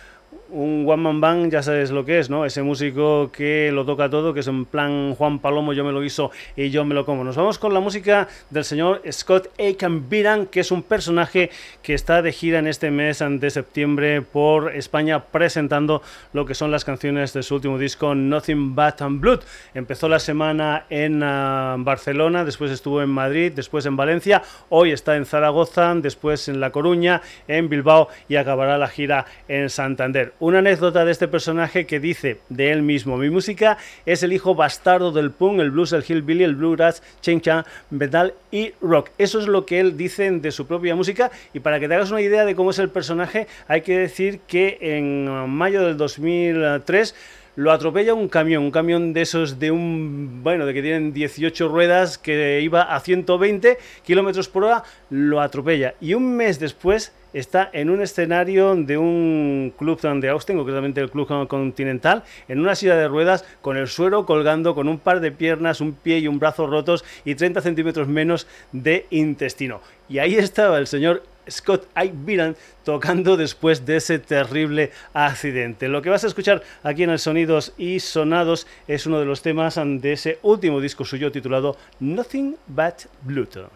un 0.52 0.84
one 0.86 1.02
man 1.02 1.20
band 1.20 1.50
ya 1.50 1.62
sabes 1.62 1.90
lo 1.90 2.04
que 2.04 2.18
es, 2.18 2.30
¿no? 2.30 2.44
Ese 2.44 2.62
músico 2.62 3.30
que 3.32 3.70
lo 3.72 3.84
toca 3.84 4.10
todo, 4.10 4.34
que 4.34 4.40
es 4.40 4.46
en 4.46 4.66
plan 4.66 5.14
Juan 5.14 5.38
Palomo, 5.38 5.72
yo 5.72 5.84
me 5.84 5.92
lo 5.92 6.04
hizo 6.04 6.30
y 6.56 6.70
yo 6.70 6.84
me 6.84 6.94
lo 6.94 7.04
como. 7.06 7.24
Nos 7.24 7.36
vamos 7.36 7.58
con 7.58 7.72
la 7.72 7.80
música 7.80 8.28
del 8.50 8.64
señor 8.64 9.02
Scott 9.10 9.48
Aiken 9.58 10.08
Biran, 10.08 10.46
que 10.46 10.60
es 10.60 10.70
un 10.70 10.82
personaje 10.82 11.50
que 11.82 11.94
está 11.94 12.22
de 12.22 12.32
gira 12.32 12.58
en 12.58 12.66
este 12.66 12.90
mes 12.90 13.22
de 13.26 13.50
septiembre 13.50 14.22
por 14.22 14.74
España 14.74 15.24
presentando 15.24 16.02
lo 16.32 16.44
que 16.44 16.54
son 16.54 16.70
las 16.70 16.84
canciones 16.84 17.32
de 17.32 17.42
su 17.42 17.54
último 17.54 17.78
disco 17.78 18.14
Nothing 18.14 18.74
But 18.74 19.00
Blood. 19.20 19.40
Empezó 19.74 20.08
la 20.08 20.18
semana 20.18 20.84
en 20.90 21.22
ah, 21.22 21.76
Barcelona, 21.78 22.44
después 22.44 22.70
estuvo 22.70 23.00
en 23.00 23.08
Madrid, 23.08 23.52
después 23.54 23.86
en 23.86 23.96
Valencia, 23.96 24.42
hoy 24.68 24.92
está 24.92 25.16
en 25.16 25.24
Zaragoza, 25.24 25.94
después 25.94 26.48
en 26.48 26.60
La 26.60 26.70
Coruña, 26.70 27.22
en 27.48 27.68
Bilbao 27.68 28.08
y 28.28 28.36
acabará 28.36 28.76
la 28.76 28.88
gira 28.88 29.26
en 29.48 29.70
Santander. 29.70 30.34
Una 30.42 30.58
anécdota 30.58 31.04
de 31.04 31.12
este 31.12 31.28
personaje 31.28 31.86
que 31.86 32.00
dice 32.00 32.38
de 32.48 32.72
él 32.72 32.82
mismo, 32.82 33.16
mi 33.16 33.30
música 33.30 33.78
es 34.04 34.24
el 34.24 34.32
hijo 34.32 34.56
bastardo 34.56 35.12
del 35.12 35.30
punk, 35.30 35.60
el 35.60 35.70
blues, 35.70 35.92
el 35.92 36.02
hillbilly, 36.02 36.42
el 36.42 36.56
bluegrass, 36.56 37.00
ching 37.20 37.40
chang, 37.40 37.64
metal 37.90 38.34
y 38.50 38.72
rock. 38.80 39.10
Eso 39.18 39.38
es 39.38 39.46
lo 39.46 39.64
que 39.64 39.78
él 39.78 39.96
dice 39.96 40.28
de 40.28 40.50
su 40.50 40.66
propia 40.66 40.96
música 40.96 41.30
y 41.54 41.60
para 41.60 41.78
que 41.78 41.86
te 41.86 41.94
hagas 41.94 42.10
una 42.10 42.22
idea 42.22 42.44
de 42.44 42.56
cómo 42.56 42.72
es 42.72 42.80
el 42.80 42.88
personaje, 42.88 43.46
hay 43.68 43.82
que 43.82 43.96
decir 43.96 44.40
que 44.48 44.78
en 44.80 45.48
mayo 45.48 45.86
del 45.86 45.96
2003 45.96 47.14
lo 47.54 47.70
atropella 47.70 48.14
un 48.14 48.28
camión, 48.28 48.62
un 48.64 48.70
camión 48.70 49.12
de 49.12 49.22
esos 49.22 49.58
de 49.58 49.70
un, 49.70 50.42
bueno, 50.42 50.64
de 50.66 50.74
que 50.74 50.82
tienen 50.82 51.12
18 51.12 51.68
ruedas 51.68 52.18
que 52.18 52.60
iba 52.60 52.82
a 52.82 53.00
120 53.00 53.78
kilómetros 54.04 54.48
por 54.48 54.64
hora, 54.64 54.84
lo 55.10 55.40
atropella. 55.40 55.94
Y 56.00 56.14
un 56.14 56.36
mes 56.36 56.58
después 56.58 57.12
está 57.32 57.68
en 57.72 57.90
un 57.90 58.02
escenario 58.02 58.74
de 58.74 58.98
un 58.98 59.72
club 59.76 60.00
de 60.00 60.28
Austin, 60.28 60.56
concretamente 60.56 61.00
el 61.00 61.10
Club 61.10 61.48
Continental, 61.48 62.24
en 62.48 62.60
una 62.60 62.74
silla 62.74 62.96
de 62.96 63.08
ruedas 63.08 63.44
con 63.60 63.76
el 63.76 63.88
suero 63.88 64.26
colgando, 64.26 64.74
con 64.74 64.88
un 64.88 64.98
par 64.98 65.20
de 65.20 65.32
piernas, 65.32 65.80
un 65.80 65.94
pie 65.94 66.18
y 66.18 66.28
un 66.28 66.38
brazo 66.38 66.66
rotos 66.66 67.04
y 67.24 67.34
30 67.34 67.60
centímetros 67.60 68.08
menos 68.08 68.46
de 68.72 69.06
intestino. 69.10 69.80
Y 70.08 70.18
ahí 70.18 70.34
estaba 70.34 70.78
el 70.78 70.86
señor 70.86 71.22
Scott 71.50 71.86
Iviran 71.96 72.56
tocando 72.84 73.36
después 73.36 73.84
de 73.86 73.96
ese 73.96 74.18
terrible 74.18 74.90
accidente. 75.12 75.88
Lo 75.88 76.02
que 76.02 76.10
vas 76.10 76.24
a 76.24 76.28
escuchar 76.28 76.62
aquí 76.82 77.02
en 77.02 77.10
el 77.10 77.18
Sonidos 77.18 77.72
y 77.76 78.00
Sonados 78.00 78.66
es 78.88 79.06
uno 79.06 79.20
de 79.20 79.26
los 79.26 79.42
temas 79.42 79.80
de 79.82 80.12
ese 80.12 80.38
último 80.42 80.80
disco 80.80 81.04
suyo 81.04 81.32
titulado 81.32 81.76
Nothing 82.00 82.56
But 82.68 83.06
Bluetooth. 83.22 83.70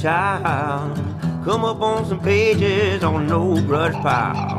Child. 0.00 0.96
Come 1.44 1.64
up 1.64 1.80
on 1.82 2.06
some 2.06 2.20
pages 2.20 3.04
on 3.04 3.26
no 3.26 3.60
grudge 3.62 3.92
pile. 3.94 4.58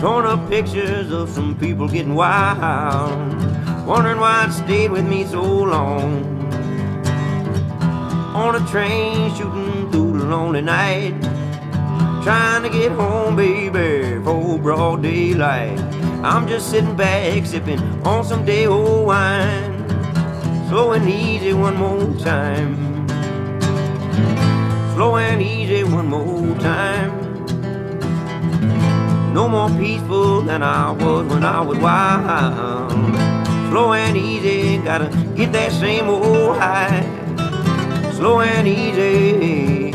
Torn 0.00 0.24
up 0.24 0.48
pictures 0.48 1.10
of 1.10 1.28
some 1.28 1.54
people 1.58 1.86
getting 1.88 2.14
wild. 2.14 3.18
Wondering 3.86 4.18
why 4.18 4.46
it 4.46 4.52
stayed 4.52 4.90
with 4.90 5.06
me 5.06 5.24
so 5.26 5.42
long. 5.42 6.24
On 8.34 8.54
a 8.54 8.66
train 8.68 9.34
shooting 9.34 9.90
through 9.90 10.18
the 10.18 10.24
lonely 10.24 10.62
night. 10.62 11.14
Trying 12.24 12.62
to 12.62 12.70
get 12.70 12.92
home, 12.92 13.36
baby, 13.36 14.22
for 14.24 14.58
broad 14.58 15.02
daylight. 15.02 15.78
I'm 16.24 16.48
just 16.48 16.70
sitting 16.70 16.96
back, 16.96 17.46
sipping 17.46 17.80
on 18.06 18.24
some 18.24 18.44
day 18.44 18.66
old 18.66 19.06
wine 19.06 19.76
slow 20.68 20.92
and 20.92 21.08
easy 21.08 21.52
one 21.52 21.76
more 21.76 22.12
time. 22.18 22.75
Slow 24.96 25.18
and 25.18 25.42
easy 25.42 25.84
one 25.84 26.06
more 26.06 26.58
time. 26.58 27.12
No 29.34 29.46
more 29.46 29.68
peaceful 29.68 30.40
than 30.40 30.62
I 30.62 30.90
was 30.90 31.26
when 31.26 31.44
I 31.44 31.60
was 31.60 31.76
wild. 31.76 32.92
Slow 33.68 33.92
and 33.92 34.16
easy, 34.16 34.78
gotta 34.78 35.10
get 35.36 35.52
that 35.52 35.72
same 35.72 36.08
old 36.08 36.56
high. 36.56 37.04
Slow 38.14 38.40
and 38.40 38.66
easy, 38.66 39.92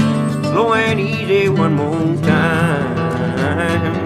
slow 0.52 0.76
and 0.76 1.00
easy 1.00 1.50
one 1.50 1.74
more 1.74 2.16
time. 2.22 4.01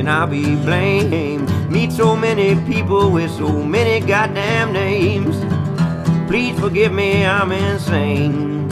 Can 0.00 0.08
I 0.08 0.24
be 0.24 0.56
blamed? 0.56 1.46
Meet 1.70 1.92
so 1.92 2.16
many 2.16 2.54
people 2.64 3.10
with 3.10 3.30
so 3.32 3.62
many 3.62 4.00
goddamn 4.00 4.72
names. 4.72 5.36
Please 6.26 6.58
forgive 6.58 6.90
me, 6.90 7.26
I'm 7.26 7.52
insane. 7.52 8.66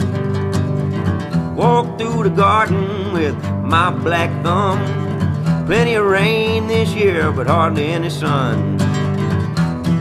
Walk 1.55 1.99
through 1.99 2.23
the 2.23 2.31
garden 2.31 3.13
with 3.13 3.35
my 3.61 3.91
black 3.91 4.31
thumb. 4.43 4.79
Plenty 5.67 5.93
of 5.93 6.07
rain 6.07 6.65
this 6.65 6.95
year, 6.95 7.31
but 7.31 7.45
hardly 7.45 7.89
any 7.89 8.09
sun. 8.09 8.79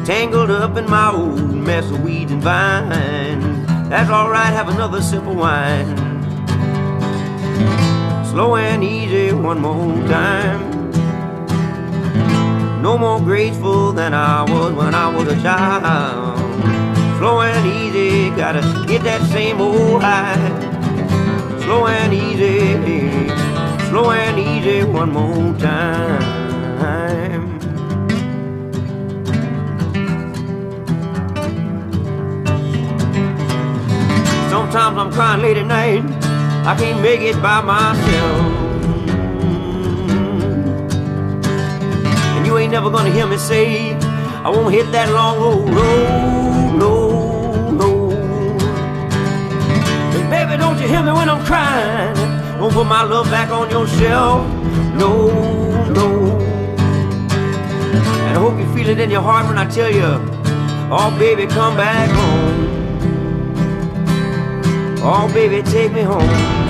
Tangled 0.06 0.50
up 0.50 0.78
in 0.78 0.88
my 0.88 1.10
old 1.10 1.52
mess 1.52 1.84
of 1.90 2.02
weeds 2.02 2.32
and 2.32 2.42
vines. 2.42 3.44
That's 3.90 4.08
alright, 4.08 4.54
have 4.54 4.70
another 4.70 5.02
sip 5.02 5.26
of 5.26 5.36
wine. 5.36 5.94
Slow 8.24 8.56
and 8.56 8.82
easy 8.82 9.34
one 9.34 9.60
more 9.60 9.94
time. 10.08 10.67
No 12.82 12.96
more 12.96 13.20
graceful 13.20 13.92
than 13.92 14.14
I 14.14 14.42
was 14.42 14.72
when 14.72 14.94
I 14.94 15.08
was 15.14 15.28
a 15.28 15.42
child. 15.42 16.38
Slow 17.18 17.40
and 17.40 17.66
easy, 17.66 18.30
gotta 18.30 18.62
get 18.86 19.02
that 19.02 19.20
same 19.30 19.60
old 19.60 20.02
high. 20.02 20.36
Slow 21.62 21.86
and 21.86 22.14
easy, 22.14 23.28
slow 23.90 24.10
and 24.12 24.38
easy 24.38 24.84
one 24.84 25.12
more 25.12 25.58
time. 25.58 26.38
Sometimes 34.48 34.98
I'm 34.98 35.12
crying 35.12 35.42
late 35.42 35.56
at 35.56 35.66
night. 35.66 36.04
I 36.66 36.76
can't 36.76 37.00
make 37.02 37.20
it 37.20 37.40
by 37.42 37.60
myself. 37.62 38.67
Ain't 42.68 42.74
never 42.74 42.90
gonna 42.90 43.10
hear 43.10 43.26
me 43.26 43.38
say, 43.38 43.94
I 44.44 44.50
won't 44.50 44.74
hit 44.74 44.92
that 44.92 45.08
long 45.10 45.38
old 45.38 45.70
road, 45.70 46.76
no, 46.76 47.70
no. 47.70 48.10
But 50.12 50.28
baby, 50.28 50.58
don't 50.58 50.78
you 50.78 50.86
hear 50.86 51.02
me 51.02 51.12
when 51.12 51.30
I'm 51.30 51.42
crying? 51.46 52.14
Don't 52.58 52.70
put 52.70 52.84
my 52.84 53.02
love 53.04 53.30
back 53.30 53.48
on 53.50 53.70
your 53.70 53.86
shelf, 53.86 54.46
no, 55.00 55.28
no. 55.98 56.38
And 58.26 58.36
I 58.36 58.38
hope 58.38 58.58
you 58.58 58.70
feel 58.74 58.90
it 58.90 59.00
in 59.00 59.10
your 59.10 59.22
heart 59.22 59.46
when 59.46 59.56
I 59.56 59.66
tell 59.66 59.90
you, 59.90 60.10
oh 60.92 61.16
baby, 61.18 61.46
come 61.46 61.74
back 61.74 62.10
home. 62.10 62.68
Oh, 65.00 65.30
baby, 65.32 65.62
take 65.62 65.92
me 65.92 66.02
home. 66.02 66.67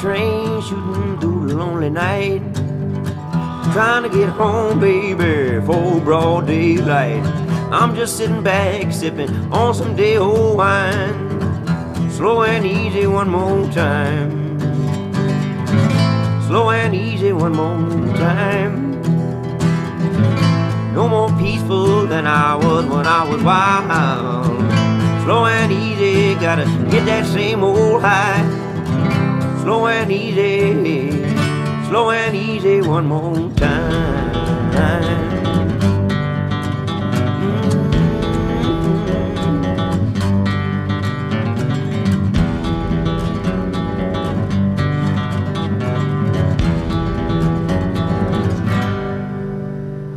Train 0.00 0.60
shooting 0.60 1.18
through 1.18 1.48
the 1.48 1.54
lonely 1.56 1.88
night. 1.90 2.42
Trying 3.72 4.02
to 4.02 4.08
get 4.08 4.28
home, 4.28 4.80
baby, 4.80 5.64
for 5.64 6.00
broad 6.00 6.46
daylight. 6.46 7.24
I'm 7.72 7.94
just 7.94 8.16
sitting 8.16 8.42
back, 8.42 8.92
sipping 8.92 9.30
on 9.52 9.74
some 9.74 9.96
day 9.96 10.16
old 10.16 10.58
wine. 10.58 12.10
Slow 12.10 12.42
and 12.42 12.64
easy 12.64 13.06
one 13.06 13.28
more 13.28 13.70
time. 13.72 14.58
Slow 16.46 16.70
and 16.70 16.94
easy 16.94 17.32
one 17.32 17.52
more 17.52 18.16
time. 18.16 19.02
No 20.94 21.08
more 21.08 21.30
peaceful 21.38 22.06
than 22.06 22.26
I 22.26 22.54
was 22.54 22.86
when 22.86 23.06
I 23.06 23.28
was 23.28 23.42
wild. 23.42 24.46
Slow 25.24 25.44
and 25.46 25.72
easy, 25.72 26.34
gotta 26.34 26.64
get 26.90 27.04
that 27.06 27.26
same 27.26 27.62
old 27.62 28.00
high. 28.02 28.55
Slow 29.66 29.88
and 29.88 30.12
easy, 30.12 31.10
slow 31.88 32.12
and 32.12 32.36
easy 32.36 32.82
one 32.82 33.06
more 33.06 33.50
time. 33.56 34.45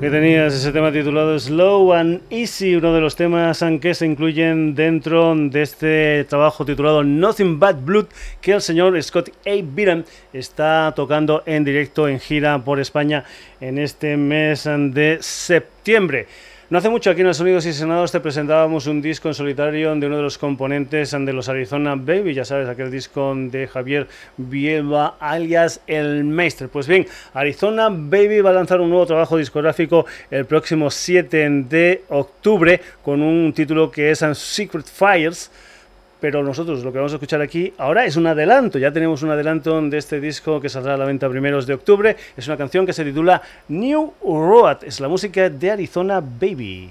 Que 0.10 0.16
tenías 0.16 0.55
ese 0.55 0.72
tema 0.72 0.91
titulado 0.91 1.38
Slow 1.38 1.93
and 1.93 2.22
Easy, 2.32 2.76
uno 2.76 2.95
de 2.95 2.99
los 2.99 3.16
temas 3.16 3.64
que 3.80 3.93
se 3.93 4.07
incluyen 4.07 4.74
dentro 4.74 5.36
de 5.36 5.62
este 5.62 6.24
trabajo 6.24 6.66
titulado 6.66 7.03
Nothing 7.03 7.60
But 7.60 7.86
Blood, 7.86 8.07
que 8.41 8.53
el 8.53 8.62
señor 8.64 8.99
Scott 9.03 9.30
A. 9.45 9.51
Biran 9.64 10.05
está 10.34 10.93
tocando 10.95 11.43
en 11.45 11.64
directo 11.64 12.07
en 12.07 12.20
gira 12.20 12.57
por 12.57 12.80
España 12.80 13.24
en 13.62 13.78
este 13.78 14.18
mes 14.18 14.64
de 14.66 15.20
septiembre. 15.22 16.26
No 16.70 16.78
hace 16.78 16.89
mucho 16.89 17.09
aquí 17.09 17.22
en 17.22 17.28
los 17.28 17.38
Sonidos 17.38 17.65
y 17.65 17.74
Senados 17.74 18.11
te 18.11 18.20
presentábamos 18.20 18.86
un 18.86 19.01
disco 19.01 19.28
en 19.28 19.34
solitario 19.34 19.95
de 19.95 20.05
uno 20.05 20.17
de 20.17 20.22
los 20.22 20.38
componentes 20.38 21.09
de 21.09 21.34
los 21.34 21.49
Arizona 21.49 21.95
Baby, 21.95 22.36
ya 22.36 22.45
sabes, 22.45 22.70
aquel 22.70 22.91
disco 22.91 23.34
de 23.36 23.67
Javier 23.67 24.07
Bielba 24.38 25.15
alias 25.20 25.82
El 25.88 26.26
Meister. 26.26 26.70
Pues 26.70 26.88
bien, 26.88 27.07
Arizona 27.34 27.89
Baby 27.89 28.41
va 28.41 28.51
a 28.51 28.53
lanzar 28.53 28.82
un 28.82 28.89
nuevo 28.89 29.07
trabajo 29.07 29.38
discográfico 29.38 30.05
el 30.30 30.45
próximo 30.45 30.91
7 30.91 31.49
de 31.67 32.03
octubre 32.09 32.80
con 33.01 33.24
un 33.24 33.51
título 33.51 33.89
que 33.89 34.11
es 34.11 34.20
Secret 34.36 34.86
Fires 34.86 35.49
pero 36.20 36.43
nosotros 36.43 36.84
lo 36.84 36.91
que 36.91 36.97
vamos 36.97 37.13
a 37.13 37.15
escuchar 37.15 37.41
aquí 37.41 37.74
ahora 37.78 38.05
es 38.05 38.15
un 38.15 38.28
adelanto, 38.28 38.80
ya 38.80 38.91
tenemos 38.91 39.24
un 39.24 39.32
adelanto 39.32 39.82
de 39.82 39.97
este 39.97 40.20
disco 40.20 40.59
que 40.59 40.70
saldrá 40.70 40.95
a 40.95 40.97
la 40.97 41.05
venta 41.05 41.30
primeros 41.30 41.65
de 41.67 41.74
octubre, 41.74 42.15
es 42.36 42.47
una 42.47 42.57
canción 42.57 42.86
que 42.86 42.93
se 42.93 43.03
titula 43.03 43.41
New 43.67 44.13
Road, 44.24 44.84
es 44.84 44.99
la 44.99 45.07
música 45.07 45.49
de 45.49 45.72
Arizona 45.72 46.22
Baby. 46.22 46.89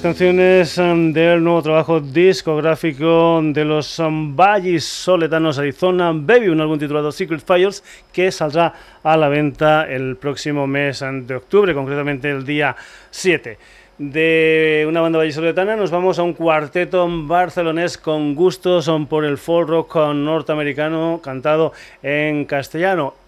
Canciones 0.00 0.78
um, 0.78 1.12
del 1.12 1.42
nuevo 1.42 1.62
trabajo 1.62 2.00
discográfico 2.00 3.40
de 3.42 3.64
los 3.64 3.98
um, 3.98 4.34
Valles 4.34 4.84
Soletanos 4.84 5.58
Arizona 5.58 6.12
Baby, 6.14 6.48
un 6.48 6.60
álbum 6.60 6.78
titulado 6.78 7.12
Secret 7.12 7.42
Fires 7.44 7.84
que 8.12 8.30
saldrá 8.32 8.72
a 9.02 9.16
la 9.16 9.28
venta 9.28 9.86
el 9.90 10.16
próximo 10.16 10.66
mes 10.66 11.02
um, 11.02 11.26
de 11.26 11.36
octubre, 11.36 11.74
concretamente 11.74 12.30
el 12.30 12.44
día 12.44 12.74
7. 13.10 13.58
de 13.98 14.86
una 14.88 15.02
banda 15.02 15.18
vallisoletana 15.18 15.76
nos 15.76 15.90
vamos 15.90 16.18
a 16.18 16.22
un 16.22 16.32
cuarteto 16.32 17.06
barcelonés 17.26 17.98
con 17.98 18.34
gustos 18.34 18.90
por 19.08 19.26
el 19.26 19.36
folk 19.36 19.68
rock 19.68 19.96
norteamericano 20.14 21.20
cantado 21.22 21.72
en 22.02 22.46
castellano. 22.46 23.19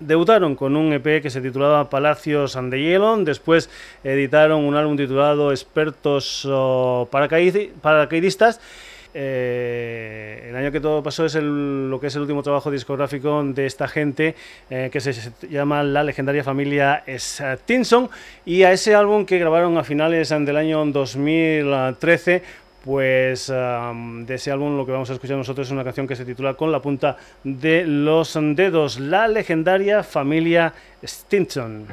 Debutaron 0.00 0.56
con 0.56 0.76
un 0.76 0.92
EP 0.94 1.22
que 1.22 1.28
se 1.28 1.42
titulaba 1.42 1.90
Palacios 1.90 2.56
and 2.56 2.72
the 2.72 2.80
Yellow, 2.80 3.22
después 3.22 3.68
editaron 4.02 4.64
un 4.64 4.74
álbum 4.74 4.96
titulado 4.96 5.52
Expertos 5.52 6.48
Paracaidistas. 7.10 8.60
Eh, 9.12 10.46
el 10.48 10.56
año 10.56 10.70
que 10.70 10.80
todo 10.80 11.02
pasó 11.02 11.26
es 11.26 11.34
lo 11.34 11.98
que 12.00 12.06
es 12.06 12.14
el 12.14 12.22
último 12.22 12.42
trabajo 12.42 12.70
discográfico 12.70 13.42
de 13.42 13.66
esta 13.66 13.88
gente 13.88 14.36
eh, 14.70 14.88
que 14.92 15.00
se, 15.00 15.32
llama 15.48 15.82
La 15.82 16.04
legendaria 16.04 16.44
familia 16.44 17.02
Stinson 17.08 18.08
y 18.46 18.62
a 18.62 18.72
ese 18.72 18.94
álbum 18.94 19.26
que 19.26 19.38
grabaron 19.38 19.76
a 19.78 19.84
finales 19.84 20.28
del 20.28 20.56
año 20.56 20.84
2013 20.86 22.42
pues 22.84 23.48
de 23.48 24.34
ese 24.34 24.50
álbum 24.50 24.76
lo 24.76 24.86
que 24.86 24.92
vamos 24.92 25.10
a 25.10 25.14
escuchar 25.14 25.36
nosotros 25.36 25.66
es 25.66 25.72
una 25.72 25.84
canción 25.84 26.06
que 26.06 26.16
se 26.16 26.24
titula 26.24 26.54
Con 26.54 26.72
la 26.72 26.80
punta 26.80 27.16
de 27.44 27.84
los 27.86 28.38
dedos, 28.54 28.98
la 28.98 29.28
legendaria 29.28 30.02
familia 30.02 30.72
Stinson. 31.02 31.86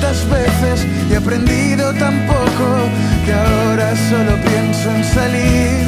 Tantas 0.00 0.28
veces 0.28 0.86
y 1.08 1.12
he 1.12 1.16
aprendido 1.16 1.92
tan 1.94 2.26
poco 2.26 2.88
que 3.24 3.32
ahora 3.32 3.94
solo 4.08 4.36
pienso 4.42 4.90
en 4.90 5.04
salir. 5.04 5.86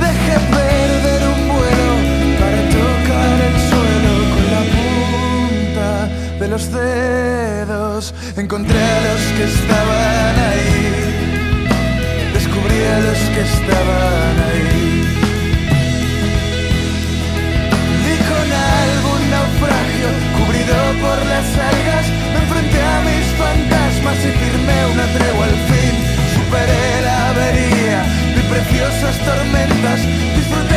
Dejé 0.00 0.38
perder 0.50 1.22
un 1.34 1.48
vuelo 1.48 1.90
para 2.40 2.60
tocar 2.78 3.36
el 3.48 3.56
suelo 3.70 4.14
con 4.34 4.44
la 4.54 4.62
punta 4.76 5.90
de 6.40 6.48
los 6.48 6.72
dedos. 6.72 8.14
Encontré 8.36 8.78
a 8.78 9.00
los 9.06 9.20
que 9.36 9.44
estaban 9.44 10.38
ahí 10.38 10.92
a 12.84 13.00
los 13.00 13.18
que 13.34 13.40
estaban 13.40 14.40
ahí. 14.40 14.51
Fantasmas 24.02 24.24
y 24.24 24.30
firmé 24.38 24.86
una 24.92 25.06
tregua 25.06 25.44
al 25.44 25.56
fin. 25.70 25.94
Superé 26.34 27.02
la 27.02 27.30
avería, 27.30 28.04
vi 28.34 28.42
preciosas 28.42 29.18
tormentas, 29.18 30.00
disfruté 30.36 30.71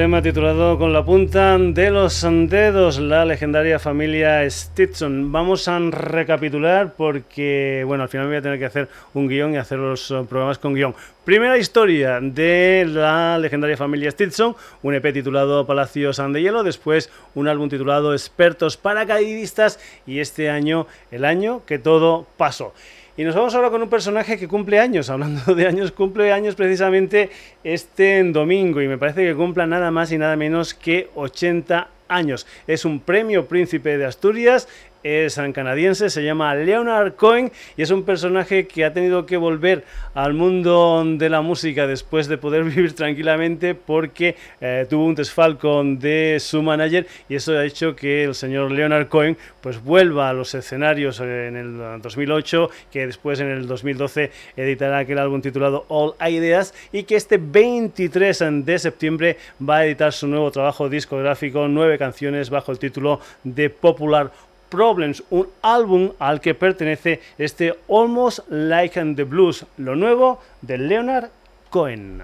tema 0.00 0.22
titulado 0.22 0.78
Con 0.78 0.94
la 0.94 1.04
punta 1.04 1.58
de 1.58 1.90
los 1.90 2.26
dedos, 2.48 2.98
la 2.98 3.26
legendaria 3.26 3.78
familia 3.78 4.48
Stetson. 4.48 5.30
Vamos 5.30 5.68
a 5.68 5.78
recapitular 5.78 6.94
porque, 6.94 7.84
bueno, 7.86 8.04
al 8.04 8.08
final 8.08 8.28
voy 8.28 8.36
a 8.36 8.40
tener 8.40 8.58
que 8.58 8.64
hacer 8.64 8.88
un 9.12 9.28
guion 9.28 9.52
y 9.52 9.58
hacer 9.58 9.78
los 9.78 10.10
eh, 10.10 10.24
programas 10.26 10.56
con 10.56 10.72
guion. 10.72 10.94
Primera 11.26 11.58
historia 11.58 12.18
de 12.18 12.86
la 12.88 13.36
legendaria 13.36 13.76
familia 13.76 14.10
Stetson, 14.10 14.56
un 14.82 14.94
EP 14.94 15.12
titulado 15.12 15.66
Palacios 15.66 16.16
de 16.16 16.40
Hielo, 16.40 16.62
después 16.62 17.10
un 17.34 17.48
álbum 17.48 17.68
titulado 17.68 18.14
Expertos 18.14 18.78
Paracaidistas 18.78 19.78
y 20.06 20.20
este 20.20 20.48
año, 20.48 20.86
el 21.10 21.26
año 21.26 21.60
que 21.66 21.78
todo 21.78 22.26
pasó. 22.38 22.72
Y 23.20 23.24
nos 23.24 23.34
vamos 23.34 23.54
ahora 23.54 23.68
con 23.68 23.82
un 23.82 23.90
personaje 23.90 24.38
que 24.38 24.48
cumple 24.48 24.80
años, 24.80 25.10
hablando 25.10 25.54
de 25.54 25.66
años, 25.66 25.92
cumple 25.92 26.32
años 26.32 26.54
precisamente 26.54 27.28
este 27.62 28.24
domingo 28.24 28.80
y 28.80 28.88
me 28.88 28.96
parece 28.96 29.26
que 29.26 29.34
cumpla 29.34 29.66
nada 29.66 29.90
más 29.90 30.10
y 30.10 30.16
nada 30.16 30.36
menos 30.36 30.72
que 30.72 31.10
80 31.14 31.86
años. 32.08 32.46
Es 32.66 32.86
un 32.86 32.98
premio 32.98 33.46
príncipe 33.46 33.98
de 33.98 34.06
Asturias, 34.06 34.68
es 35.02 35.40
canadiense, 35.54 36.10
se 36.10 36.22
llama 36.22 36.54
Leonard 36.54 37.14
Cohen 37.14 37.50
y 37.76 37.82
es 37.82 37.90
un 37.90 38.04
personaje 38.04 38.66
que 38.66 38.84
ha 38.84 38.92
tenido 38.92 39.24
que 39.26 39.36
volver 39.36 39.84
al 40.14 40.34
mundo 40.34 41.02
de 41.06 41.28
la 41.30 41.40
música 41.40 41.86
después 41.86 42.28
de 42.28 42.38
poder 42.38 42.64
vivir 42.70 42.94
tranquilamente 42.94 43.74
porque 43.74 44.36
eh, 44.60 44.86
tuvo 44.88 45.06
un 45.06 45.14
desfalco 45.14 45.82
de 45.84 46.38
su 46.40 46.62
manager 46.62 47.06
y 47.28 47.36
eso 47.36 47.56
ha 47.56 47.64
hecho 47.64 47.96
que 47.96 48.24
el 48.24 48.34
señor 48.34 48.70
Leonard 48.72 49.08
Cohen 49.08 49.36
pues 49.60 49.82
vuelva 49.82 50.28
a 50.28 50.32
los 50.32 50.54
escenarios 50.54 51.20
en 51.20 51.56
el 51.56 52.02
2008 52.02 52.70
que 52.90 53.06
después 53.06 53.40
en 53.40 53.48
el 53.48 53.66
2012 53.66 54.30
editará 54.56 54.98
aquel 54.98 55.18
álbum 55.18 55.40
titulado 55.40 55.86
All 55.88 56.14
Ideas 56.30 56.74
y 56.92 57.04
que 57.04 57.16
este 57.16 57.38
23 57.38 58.44
de 58.64 58.78
septiembre 58.78 59.36
va 59.66 59.78
a 59.78 59.86
editar 59.86 60.12
su 60.12 60.26
nuevo 60.26 60.50
trabajo 60.50 60.88
discográfico, 60.88 61.68
nueve 61.68 61.98
canciones 61.98 62.50
bajo 62.50 62.72
el 62.72 62.78
título 62.78 63.20
de 63.44 63.70
Popular 63.70 64.30
Problems, 64.70 65.22
un 65.30 65.48
álbum 65.62 66.12
al 66.18 66.40
que 66.40 66.54
pertenece 66.54 67.20
este 67.36 67.74
Almost 67.88 68.48
Like 68.48 69.14
the 69.16 69.24
Blues, 69.24 69.66
lo 69.76 69.96
nuevo 69.96 70.40
de 70.62 70.78
Leonard 70.78 71.30
Cohen. 71.70 72.22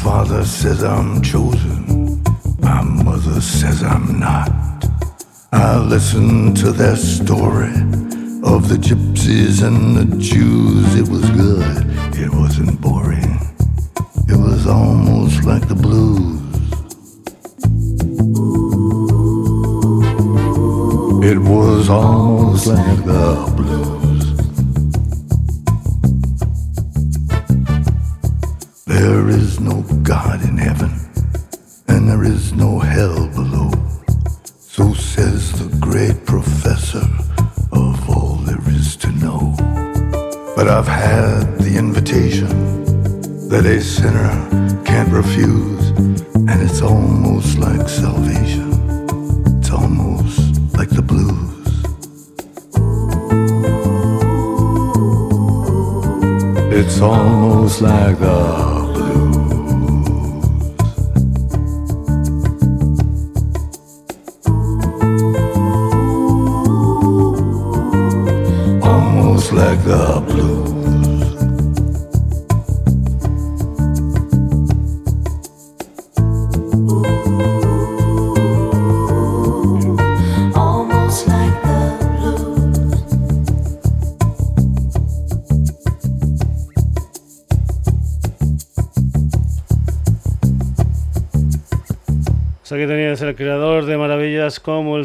father 0.00 0.44
says 0.44 0.82
I'm 0.82 1.20
chosen, 1.22 2.22
my 2.60 2.82
mother 2.82 3.40
says 3.40 3.82
I'm 3.82 4.18
not. 4.18 4.50
I 5.52 5.78
listen 5.78 6.54
to 6.54 6.72
their 6.72 6.96
story 6.96 7.74
of 8.44 8.68
the 8.68 8.78
gypsies 8.80 9.62
and 9.62 9.96
the 9.96 10.16
Jews. 10.16 10.94
It 10.94 11.08
was 11.08 11.28
good, 11.30 11.86
it 12.16 12.32
wasn't 12.32 12.80
boring, 12.80 13.38
it 14.28 14.36
was 14.36 14.66
almost 14.66 15.44
like 15.44 15.68
the 15.68 15.74
blues. 15.74 16.40
It 21.24 21.38
was 21.38 21.88
almost 21.88 22.66
like 22.66 23.04
the 23.04 23.51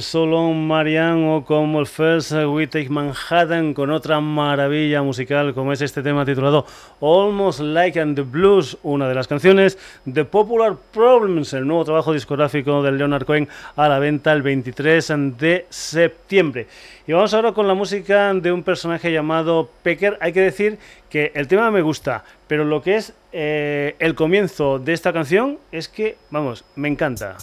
solo 0.02 0.52
Marian 0.54 1.24
o 1.26 1.44
como 1.46 1.80
el 1.80 1.88
First 1.88 2.32
We 2.32 2.68
Take 2.68 2.90
Manhattan 2.90 3.74
con 3.74 3.92
otra 3.92 4.20
maravilla 4.20 5.02
musical 5.02 5.54
como 5.54 5.74
es 5.74 5.82
este 5.82 6.02
tema 6.02 6.26
titulado 6.26 6.66
Almost 7.02 7.60
Like 7.60 8.00
and 8.00 8.16
the 8.16 8.22
Blues, 8.22 8.78
una 8.84 9.08
de 9.08 9.16
las 9.16 9.28
canciones 9.28 9.78
de 10.06 10.26
Popular 10.26 10.76
Problems, 10.94 11.54
el 11.54 11.68
nuevo 11.68 11.86
trabajo 11.86 12.14
discográfico 12.14 12.82
de 12.84 12.92
Leonard 12.92 13.26
Cohen 13.26 13.48
a 13.76 13.88
la 13.88 14.00
venta 14.00 14.34
el 14.34 14.42
23 14.42 15.14
de 15.38 15.66
septiembre. 15.70 16.68
Y 17.06 17.14
vamos 17.14 17.34
ahora 17.34 17.54
con 17.54 17.68
la 17.68 17.74
música 17.74 18.34
de 18.34 18.52
un 18.52 18.64
personaje 18.64 19.12
llamado 19.12 19.70
Pecker. 19.84 20.18
Hay 20.22 20.34
que 20.34 20.42
decir 20.42 20.78
que 21.10 21.32
el 21.36 21.48
tema 21.48 21.72
me 21.72 21.82
gusta, 21.82 22.24
pero 22.48 22.66
lo 22.66 22.82
que 22.82 22.98
es 22.98 23.14
eh, 23.32 23.96
el 24.00 24.16
comienzo 24.16 24.80
de 24.80 24.94
esta 24.94 25.14
canción 25.14 25.58
es 25.72 25.88
que, 25.88 26.18
vamos, 26.30 26.66
me 26.76 26.88
encanta. 26.88 27.38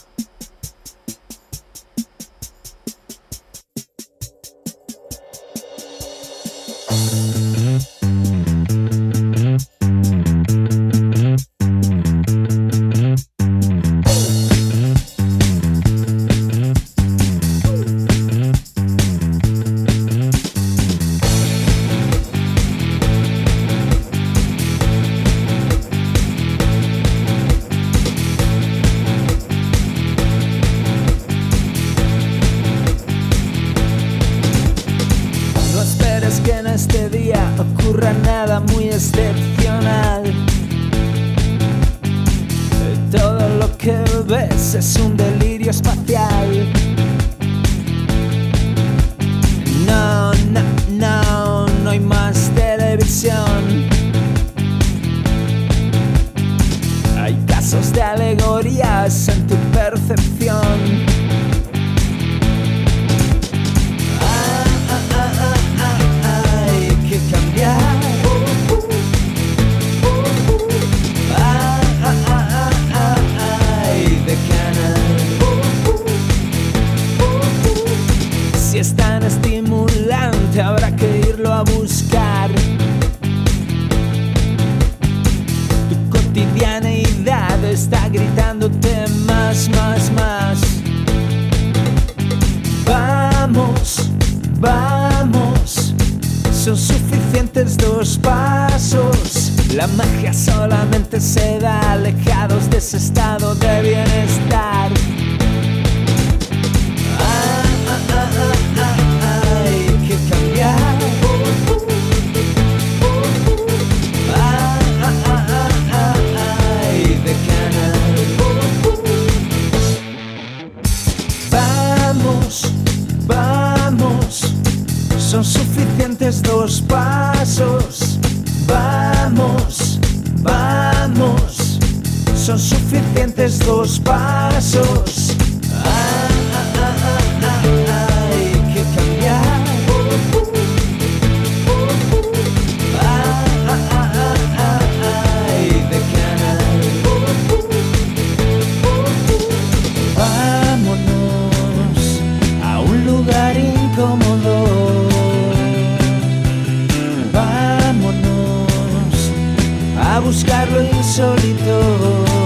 Buscar 160.24 160.70
lo 160.72 160.82
insólito. 160.82 162.43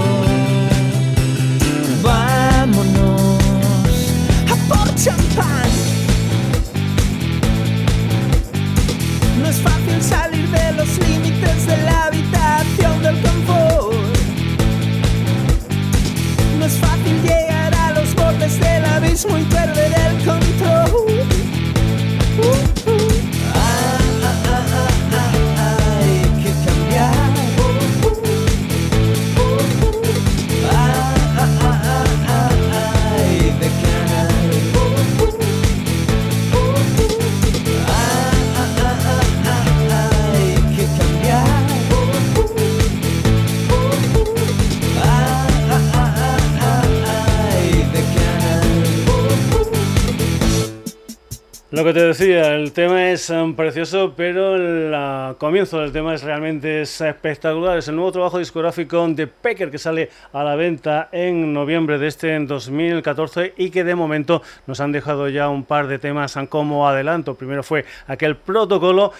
Um, 53.29 53.55
precioso, 53.55 54.13
pero 54.15 54.55
el 54.55 54.93
uh, 54.93 55.35
comienzo 55.37 55.79
del 55.79 55.91
tema 55.91 56.13
es 56.13 56.23
realmente 56.23 56.81
es 56.81 57.01
espectacular. 57.01 57.77
Es 57.77 57.87
el 57.87 57.95
nuevo 57.95 58.11
trabajo 58.11 58.39
discográfico 58.39 59.07
de 59.07 59.27
Pecker 59.27 59.71
que 59.71 59.77
sale 59.77 60.09
a 60.33 60.43
la 60.43 60.55
venta 60.55 61.09
en 61.11 61.53
noviembre 61.53 61.97
de 61.97 62.07
este 62.07 62.35
en 62.35 62.47
2014 62.47 63.53
y 63.57 63.69
que 63.69 63.83
de 63.83 63.95
momento 63.95 64.41
nos 64.67 64.79
han 64.79 64.91
dejado 64.91 65.29
ya 65.29 65.49
un 65.49 65.63
par 65.63 65.87
de 65.87 65.99
temas 65.99 66.37
como 66.49 66.87
adelanto. 66.87 67.35
Primero 67.35 67.63
fue 67.63 67.85
aquel 68.07 68.35
protocolo. 68.35 69.11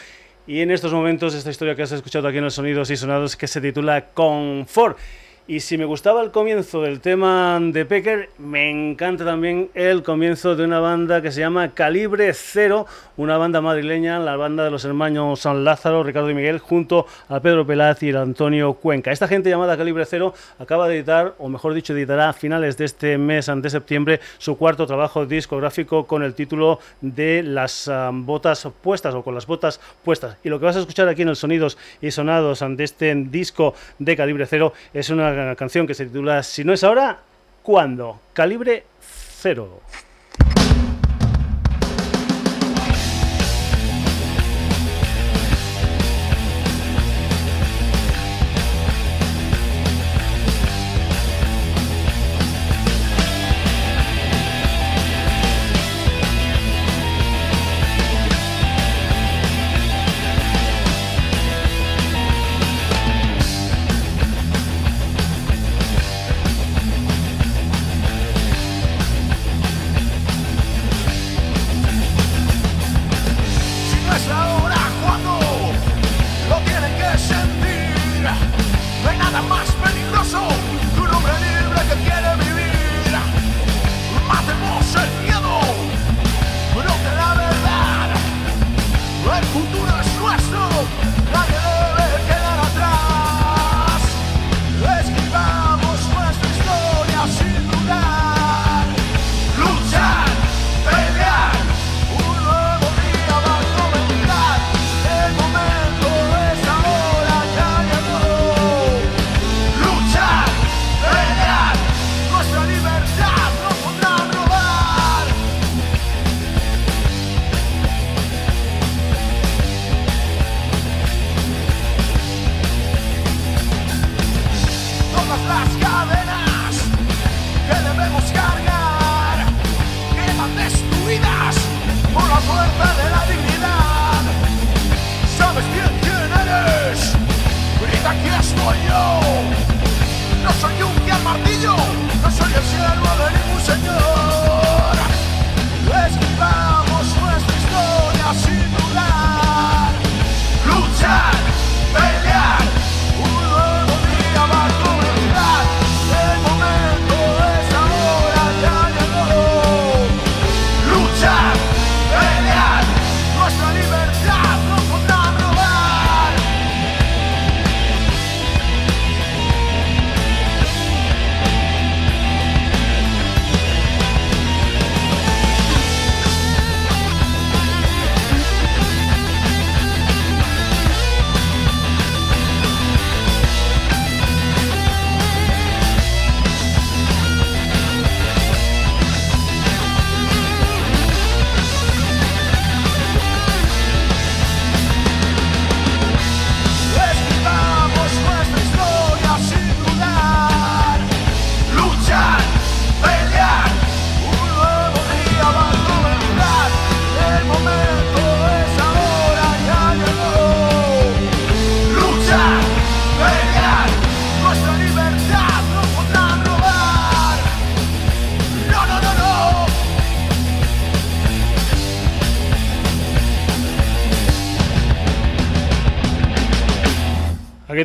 Y 0.48 0.62
en 0.62 0.72
estos 0.72 0.94
momentos 0.94 1.36
esta 1.36 1.52
historia 1.52 1.76
que 1.76 1.84
has 1.84 1.92
escuchado 1.92 2.28
aquí 2.28 2.38
en 2.38 2.44
los 2.44 2.56
sonidos 2.56 2.90
y 2.90 2.98
sonados 2.98 3.36
que 3.36 3.48
se 3.48 3.62
titula 3.62 4.06
Confort. 4.14 4.98
Y 5.50 5.62
si 5.62 5.80
me 5.80 5.86
gustaba 5.86 6.22
el 6.22 6.30
comienzo 6.30 6.84
del 6.84 7.02
tema 7.02 7.60
de 7.60 7.84
Pecker, 7.84 8.30
me 8.38 8.70
encanta 8.70 9.26
también 9.26 9.72
el 9.74 10.04
comienzo 10.04 10.56
de 10.56 10.64
una 10.64 10.80
banda 10.80 11.24
que 11.24 11.32
se 11.32 11.40
llama 11.40 11.74
Calibre 11.74 12.32
Cero, 12.36 12.86
una 13.18 13.36
banda 13.40 13.60
madrileña, 13.60 14.20
la 14.20 14.36
banda 14.36 14.64
de 14.64 14.70
los 14.70 14.86
hermanos 14.86 15.40
San 15.40 15.64
Lázaro, 15.64 16.04
Ricardo 16.04 16.30
y 16.30 16.36
Miguel, 16.36 16.60
junto 16.60 17.08
a 17.30 17.40
Pedro 17.40 17.66
Pelaz 17.66 18.04
y 18.04 18.12
Antonio 18.12 18.74
Cuenca. 18.74 19.12
Esta 19.12 19.28
gente 19.28 19.50
llamada 19.50 19.76
Calibre 19.76 20.06
Cero 20.06 20.36
acaba 20.60 20.88
de 20.88 20.98
editar, 20.98 21.34
o 21.40 21.50
mejor 21.50 21.74
dicho, 21.74 21.94
editará 21.94 22.30
a 22.30 22.34
finales 22.34 22.78
de 22.78 22.86
este 22.86 23.18
mes, 23.18 23.48
de 23.52 23.70
septiembre, 23.72 24.20
su 24.38 24.56
cuarto 24.56 24.86
trabajo 24.86 25.26
discográfico 25.26 26.06
con 26.06 26.22
el 26.22 26.36
título 26.36 26.78
de 27.02 27.42
Las 27.42 27.88
ah, 27.88 28.12
botas 28.14 28.68
puestas 28.84 29.16
o 29.16 29.24
con 29.24 29.34
las 29.34 29.48
botas 29.48 29.82
puestas. 30.04 30.38
Y 30.44 30.50
lo 30.50 30.60
que 30.60 30.66
vas 30.68 30.76
a 30.76 30.82
escuchar 30.82 31.08
aquí 31.08 31.24
en 31.24 31.30
el 31.30 31.36
Sonidos 31.36 31.76
y 32.04 32.12
Sonados 32.12 32.62
ante 32.62 32.84
este 32.84 33.16
disco 33.16 33.74
de 33.98 34.16
Calibre 34.16 34.46
Cero 34.46 34.74
es 34.94 35.10
una 35.10 35.39
canción 35.58 35.88
que 35.88 35.94
se 35.94 36.06
titula 36.06 36.44
Si 36.44 36.64
no 36.64 36.74
es 36.74 36.84
ahora, 36.84 37.20
¿cuándo? 37.64 38.20
Calibre 38.34 38.86
Cero. 39.42 39.82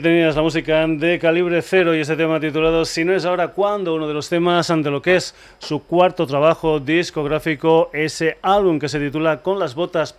Tenías 0.00 0.34
la 0.34 0.42
música 0.42 0.84
de 0.88 1.20
calibre 1.20 1.62
cero 1.62 1.94
y 1.94 2.00
ese 2.00 2.16
tema 2.16 2.40
titulado 2.40 2.84
Si 2.84 3.04
no 3.04 3.14
es 3.14 3.24
ahora, 3.24 3.48
¿cuándo? 3.48 3.94
Uno 3.94 4.08
de 4.08 4.14
los 4.14 4.28
temas 4.28 4.68
ante 4.70 4.90
lo 4.90 5.00
que 5.00 5.14
es 5.14 5.36
su 5.58 5.84
cuarto 5.84 6.26
trabajo 6.26 6.80
discográfico, 6.80 7.90
ese 7.92 8.38
álbum 8.42 8.80
que 8.80 8.88
se 8.88 8.98
titula 8.98 9.42
Con 9.42 9.60
las 9.60 9.76
botas 9.76 10.18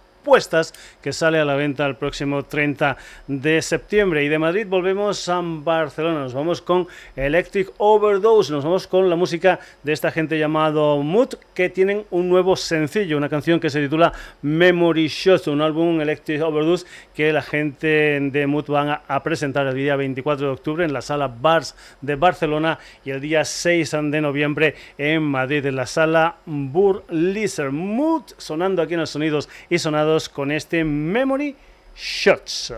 que 1.02 1.14
sale 1.14 1.40
a 1.40 1.46
la 1.46 1.56
venta 1.56 1.86
el 1.86 1.96
próximo 1.96 2.44
30 2.44 2.98
de 3.28 3.62
septiembre. 3.62 4.24
Y 4.24 4.28
de 4.28 4.40
Madrid 4.40 4.66
volvemos 4.68 5.30
a 5.30 5.40
Barcelona, 5.44 6.22
nos 6.22 6.34
vamos 6.34 6.62
con 6.62 6.88
Electric 7.16 7.72
Overdose, 7.78 8.52
nos 8.52 8.64
vamos 8.64 8.88
con 8.88 9.08
la 9.08 9.16
música 9.16 9.60
de 9.84 9.94
esta 9.94 10.10
gente 10.10 10.40
llamado 10.40 11.04
Mood, 11.04 11.36
que 11.54 11.70
tienen 11.70 12.06
un 12.10 12.28
nuevo 12.28 12.56
sencillo, 12.56 13.18
una 13.18 13.30
canción 13.30 13.60
que 13.60 13.70
se 13.70 13.82
titula 13.82 14.12
Memory 14.42 15.08
Shot, 15.08 15.48
un 15.48 15.62
álbum 15.62 16.02
Electric 16.02 16.42
Overdose 16.42 16.88
que 17.14 17.32
la 17.32 17.44
gente 17.44 18.20
de 18.20 18.48
Mood 18.48 18.66
van 18.68 19.00
a 19.08 19.24
presentar 19.24 19.68
el 19.68 19.76
día 19.76 19.96
24 19.96 20.48
de 20.48 20.52
octubre 20.54 20.86
en 20.86 20.92
la 20.92 21.02
sala 21.02 21.28
Bars 21.28 21.76
de 22.02 22.16
Barcelona 22.16 22.80
y 23.04 23.12
el 23.12 23.22
día 23.22 23.46
6 23.46 23.92
de 24.06 24.22
noviembre 24.22 24.76
en 24.98 25.22
Madrid, 25.22 25.66
en 25.68 25.76
la 25.76 25.86
sala 25.86 26.38
Burlizer. 26.46 27.72
Mood 27.72 28.24
sonando 28.38 28.82
aquí 28.82 28.96
en 28.96 29.02
los 29.02 29.12
sonidos 29.12 29.50
y 29.70 29.78
sonados 29.78 30.15
con 30.24 30.52
este 30.52 30.84
Memory 30.86 31.56
Shots. 31.94 32.74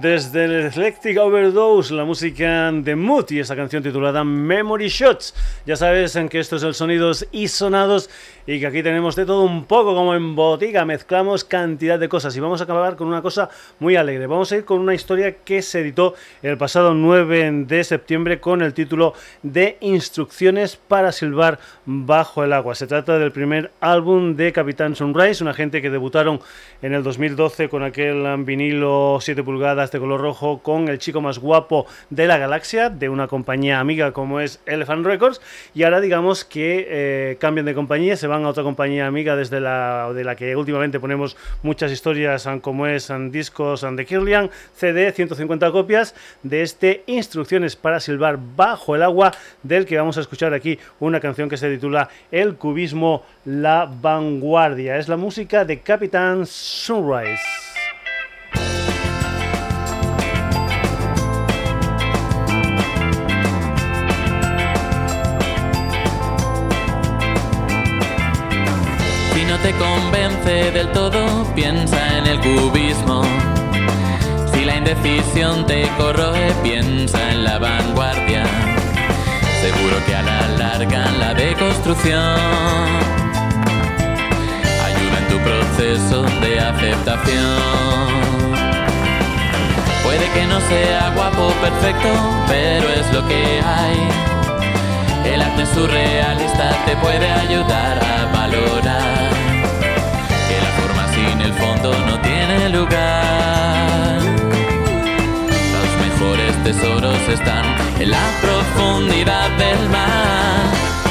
Desde 0.00 0.44
el 0.44 0.52
Electric 0.74 1.18
Overdose, 1.18 1.94
la 1.94 2.04
música 2.04 2.72
de 2.72 2.96
Mood 2.96 3.30
y 3.30 3.38
esta 3.38 3.54
canción 3.54 3.82
titulada 3.82 4.24
Memory 4.24 4.88
Shots. 4.88 5.34
Ya 5.66 5.76
sabes 5.76 6.16
en 6.16 6.28
que 6.28 6.40
esto 6.40 6.56
es 6.56 6.62
el 6.62 6.74
Sonidos 6.74 7.26
y 7.30 7.48
Sonados 7.48 8.10
y 8.46 8.58
que 8.60 8.66
aquí 8.66 8.82
tenemos 8.82 9.14
de 9.14 9.26
todo 9.26 9.42
un 9.42 9.66
poco 9.66 9.94
como 9.94 10.14
en 10.14 10.34
botica, 10.34 10.84
mezclamos 10.84 11.44
cantidad 11.44 11.98
de 11.98 12.08
cosas 12.08 12.36
y 12.36 12.40
vamos 12.40 12.60
a 12.60 12.64
acabar 12.64 12.96
con 12.96 13.08
una 13.08 13.22
cosa 13.22 13.50
muy 13.78 13.96
alegre. 13.96 14.26
Vamos 14.26 14.50
a 14.50 14.56
ir 14.56 14.64
con 14.64 14.80
una 14.80 14.94
historia 14.94 15.36
que 15.44 15.62
se 15.62 15.80
editó 15.80 16.14
el 16.42 16.56
pasado 16.56 16.94
9 16.94 17.64
de 17.66 17.84
septiembre 17.84 18.40
con 18.40 18.62
el 18.62 18.74
título 18.74 19.14
de 19.42 19.76
Instrucciones 19.80 20.76
para 20.76 21.12
silbar 21.12 21.58
bajo 21.84 22.42
el 22.42 22.52
agua. 22.52 22.74
Se 22.74 22.86
trata 22.86 23.18
del 23.18 23.32
primer 23.32 23.70
álbum 23.80 24.34
de 24.34 24.52
Capitán 24.52 24.96
Sunrise, 24.96 25.42
una 25.42 25.54
gente 25.54 25.82
que 25.82 25.90
debutaron 25.90 26.40
en 26.82 26.94
el 26.94 27.02
2012 27.02 27.68
con 27.68 27.82
aquel 27.82 28.24
vinilo 28.44 28.88
micro 28.88 29.18
7 29.20 29.42
pulgadas 29.42 29.87
de 29.92 30.00
color 30.00 30.20
rojo 30.20 30.60
con 30.62 30.88
el 30.88 30.98
chico 30.98 31.20
más 31.20 31.38
guapo 31.38 31.86
de 32.10 32.26
la 32.26 32.38
galaxia, 32.38 32.90
de 32.90 33.08
una 33.08 33.28
compañía 33.28 33.80
amiga 33.80 34.12
como 34.12 34.40
es 34.40 34.60
Elephant 34.66 35.06
Records, 35.06 35.40
y 35.74 35.84
ahora 35.84 36.00
digamos 36.00 36.44
que 36.44 36.86
eh, 36.88 37.36
cambian 37.40 37.66
de 37.66 37.74
compañía, 37.74 38.16
se 38.16 38.26
van 38.26 38.44
a 38.44 38.48
otra 38.48 38.62
compañía 38.62 39.06
amiga 39.06 39.36
desde 39.36 39.60
la, 39.60 40.12
de 40.12 40.24
la 40.24 40.36
que 40.36 40.56
últimamente 40.56 41.00
ponemos 41.00 41.36
muchas 41.62 41.92
historias 41.92 42.48
como 42.60 42.86
es 42.86 43.12
Discos 43.30 43.84
and 43.84 43.98
the 43.98 44.06
Kirlian, 44.06 44.50
CD, 44.74 45.12
150 45.12 45.70
copias 45.70 46.14
de 46.42 46.62
este 46.62 47.04
Instrucciones 47.06 47.76
para 47.76 48.00
silbar 48.00 48.38
bajo 48.56 48.94
el 48.96 49.02
agua, 49.02 49.32
del 49.62 49.86
que 49.86 49.96
vamos 49.96 50.18
a 50.18 50.20
escuchar 50.20 50.54
aquí 50.54 50.78
una 51.00 51.20
canción 51.20 51.48
que 51.48 51.56
se 51.56 51.70
titula 51.70 52.08
El 52.30 52.56
cubismo, 52.56 53.24
la 53.44 53.90
vanguardia. 53.90 54.96
Es 54.96 55.08
la 55.08 55.16
música 55.16 55.64
de 55.64 55.80
Capitán 55.80 56.46
Sunrise. 56.46 57.67
Del 70.78 70.92
todo, 70.92 71.20
piensa 71.56 71.98
en 72.18 72.26
el 72.26 72.38
cubismo. 72.38 73.22
Si 74.52 74.64
la 74.64 74.76
indecisión 74.76 75.66
te 75.66 75.88
corroe, 75.98 76.52
piensa 76.62 77.18
en 77.32 77.42
la 77.42 77.58
vanguardia. 77.58 78.44
Seguro 79.60 79.96
que 80.06 80.14
a 80.14 80.22
la 80.22 80.40
larga 80.56 81.10
la 81.18 81.34
deconstrucción 81.34 82.38
tu 85.28 85.38
proceso 85.40 86.22
de 86.40 86.60
aceptación. 86.60 87.58
Puede 90.04 90.26
que 90.34 90.46
no 90.46 90.58
sea 90.60 91.12
guapo 91.16 91.48
perfecto, 91.60 92.08
pero 92.46 92.88
es 92.88 93.12
lo 93.12 93.26
que 93.26 93.60
hay. 93.76 93.98
El 95.32 95.42
arte 95.42 95.66
surrealista 95.74 96.70
te 96.86 96.96
puede 96.96 97.28
ayudar 97.28 97.98
a 98.02 98.32
valorar 98.32 99.27
sin 101.18 101.40
el 101.40 101.52
fondo 101.54 101.92
no 102.06 102.20
tiene 102.20 102.68
lugar. 102.68 104.20
Los 105.76 105.90
mejores 106.04 106.52
tesoros 106.64 107.20
están 107.28 107.64
en 108.00 108.10
la 108.10 108.26
profundidad 108.40 109.48
del 109.62 109.88
mar. 109.88 110.60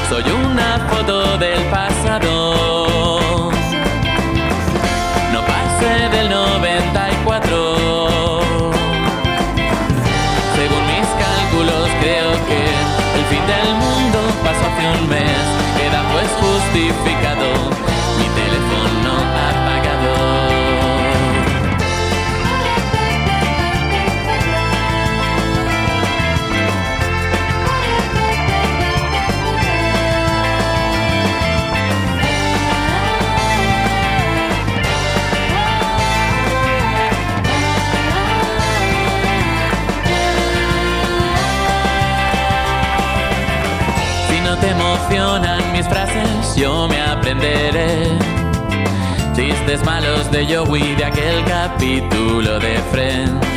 Soy 0.09 0.23
una 0.45 0.79
foto 0.89 1.37
del 1.37 1.63
pasado 1.65 2.57
del 6.11 6.29
94. 6.29 8.71
Según 10.55 10.83
mis 10.91 11.07
cálculos 11.23 11.87
creo 12.01 12.31
que 12.47 12.61
el 13.17 13.23
fin 13.29 13.43
del 13.53 13.69
mundo 13.75 14.19
pasó 14.43 14.63
hace 14.67 14.83
un 14.99 15.03
mes, 15.09 15.43
queda 15.77 16.01
pues 16.11 16.29
justificado 16.41 17.16
yo 46.57 46.87
me 46.87 46.99
aprenderé. 46.99 48.17
Chistes 49.35 49.83
malos 49.85 50.29
de 50.31 50.43
Joey 50.45 50.95
de 50.95 51.05
aquel 51.05 51.43
capítulo 51.45 52.59
de 52.59 52.77
Friends. 52.91 53.47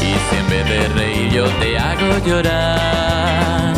Y 0.00 0.10
si 0.26 0.36
en 0.36 0.48
vez 0.48 0.68
de 0.68 0.88
reír 0.88 1.30
yo 1.30 1.44
te 1.60 1.78
hago 1.78 2.18
llorar. 2.24 3.74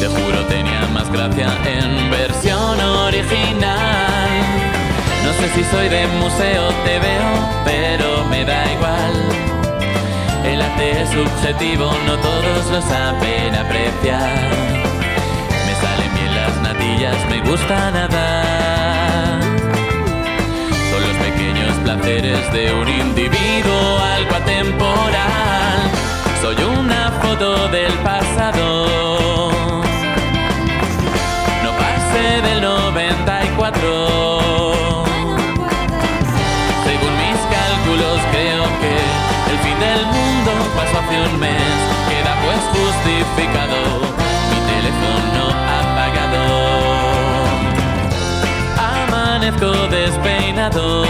Te 0.00 0.06
juro 0.06 0.40
tenía 0.48 0.88
más 0.94 1.10
gracia 1.12 1.48
en 1.66 2.10
versión 2.10 2.80
original. 2.80 4.30
No 5.24 5.32
sé 5.34 5.48
si 5.54 5.64
soy 5.64 5.88
de 5.88 6.06
museo, 6.18 6.68
te 6.84 6.98
veo, 6.98 7.30
pero 7.64 8.24
me 8.30 8.44
da 8.44 8.72
igual. 8.72 9.12
El 10.44 10.62
arte 10.62 11.02
es 11.02 11.10
subjetivo, 11.10 11.92
no 12.06 12.16
todos 12.16 12.70
lo 12.72 12.80
saben 12.80 13.54
apreciar 13.54 14.80
me 17.28 17.40
gusta 17.40 17.90
nada. 17.90 18.42
Son 20.90 21.02
los 21.02 21.16
pequeños 21.26 21.74
placeres 21.84 22.52
de 22.52 22.72
un 22.72 22.88
individuo 22.88 23.98
algo 24.14 24.34
atemporal. 24.34 25.90
Soy 26.40 26.56
una 26.78 27.10
foto 27.22 27.68
del 27.68 27.92
pasado. 27.98 28.86
No 31.64 31.70
pase 31.72 32.40
del 32.48 32.60
94. 32.60 35.04
Según 36.84 37.12
mis 37.22 37.40
cálculos 37.56 38.18
creo 38.32 38.64
que 38.80 38.94
el 39.50 39.56
fin 39.64 39.78
del 39.80 40.02
mundo 40.06 40.52
pasó 40.76 40.94
hace 40.98 41.16
un 41.28 41.34
mes. 41.40 41.76
Queda 42.08 42.32
pues 42.44 42.60
justificado 42.74 44.09
despeinado. 49.58 51.02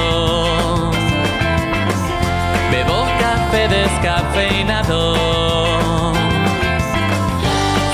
Bebo 2.70 3.04
café 3.20 3.68
descafeinado. 3.68 5.14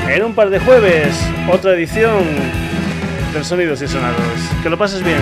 En 0.09 0.23
un 0.23 0.33
par 0.33 0.49
de 0.49 0.57
jueves, 0.59 1.15
otra 1.51 1.73
edición 1.73 2.25
de 3.33 3.43
Sonidos 3.43 3.83
y 3.83 3.87
Sonados. 3.87 4.17
Que 4.63 4.71
lo 4.71 4.79
pases 4.79 5.03
bien. 5.03 5.21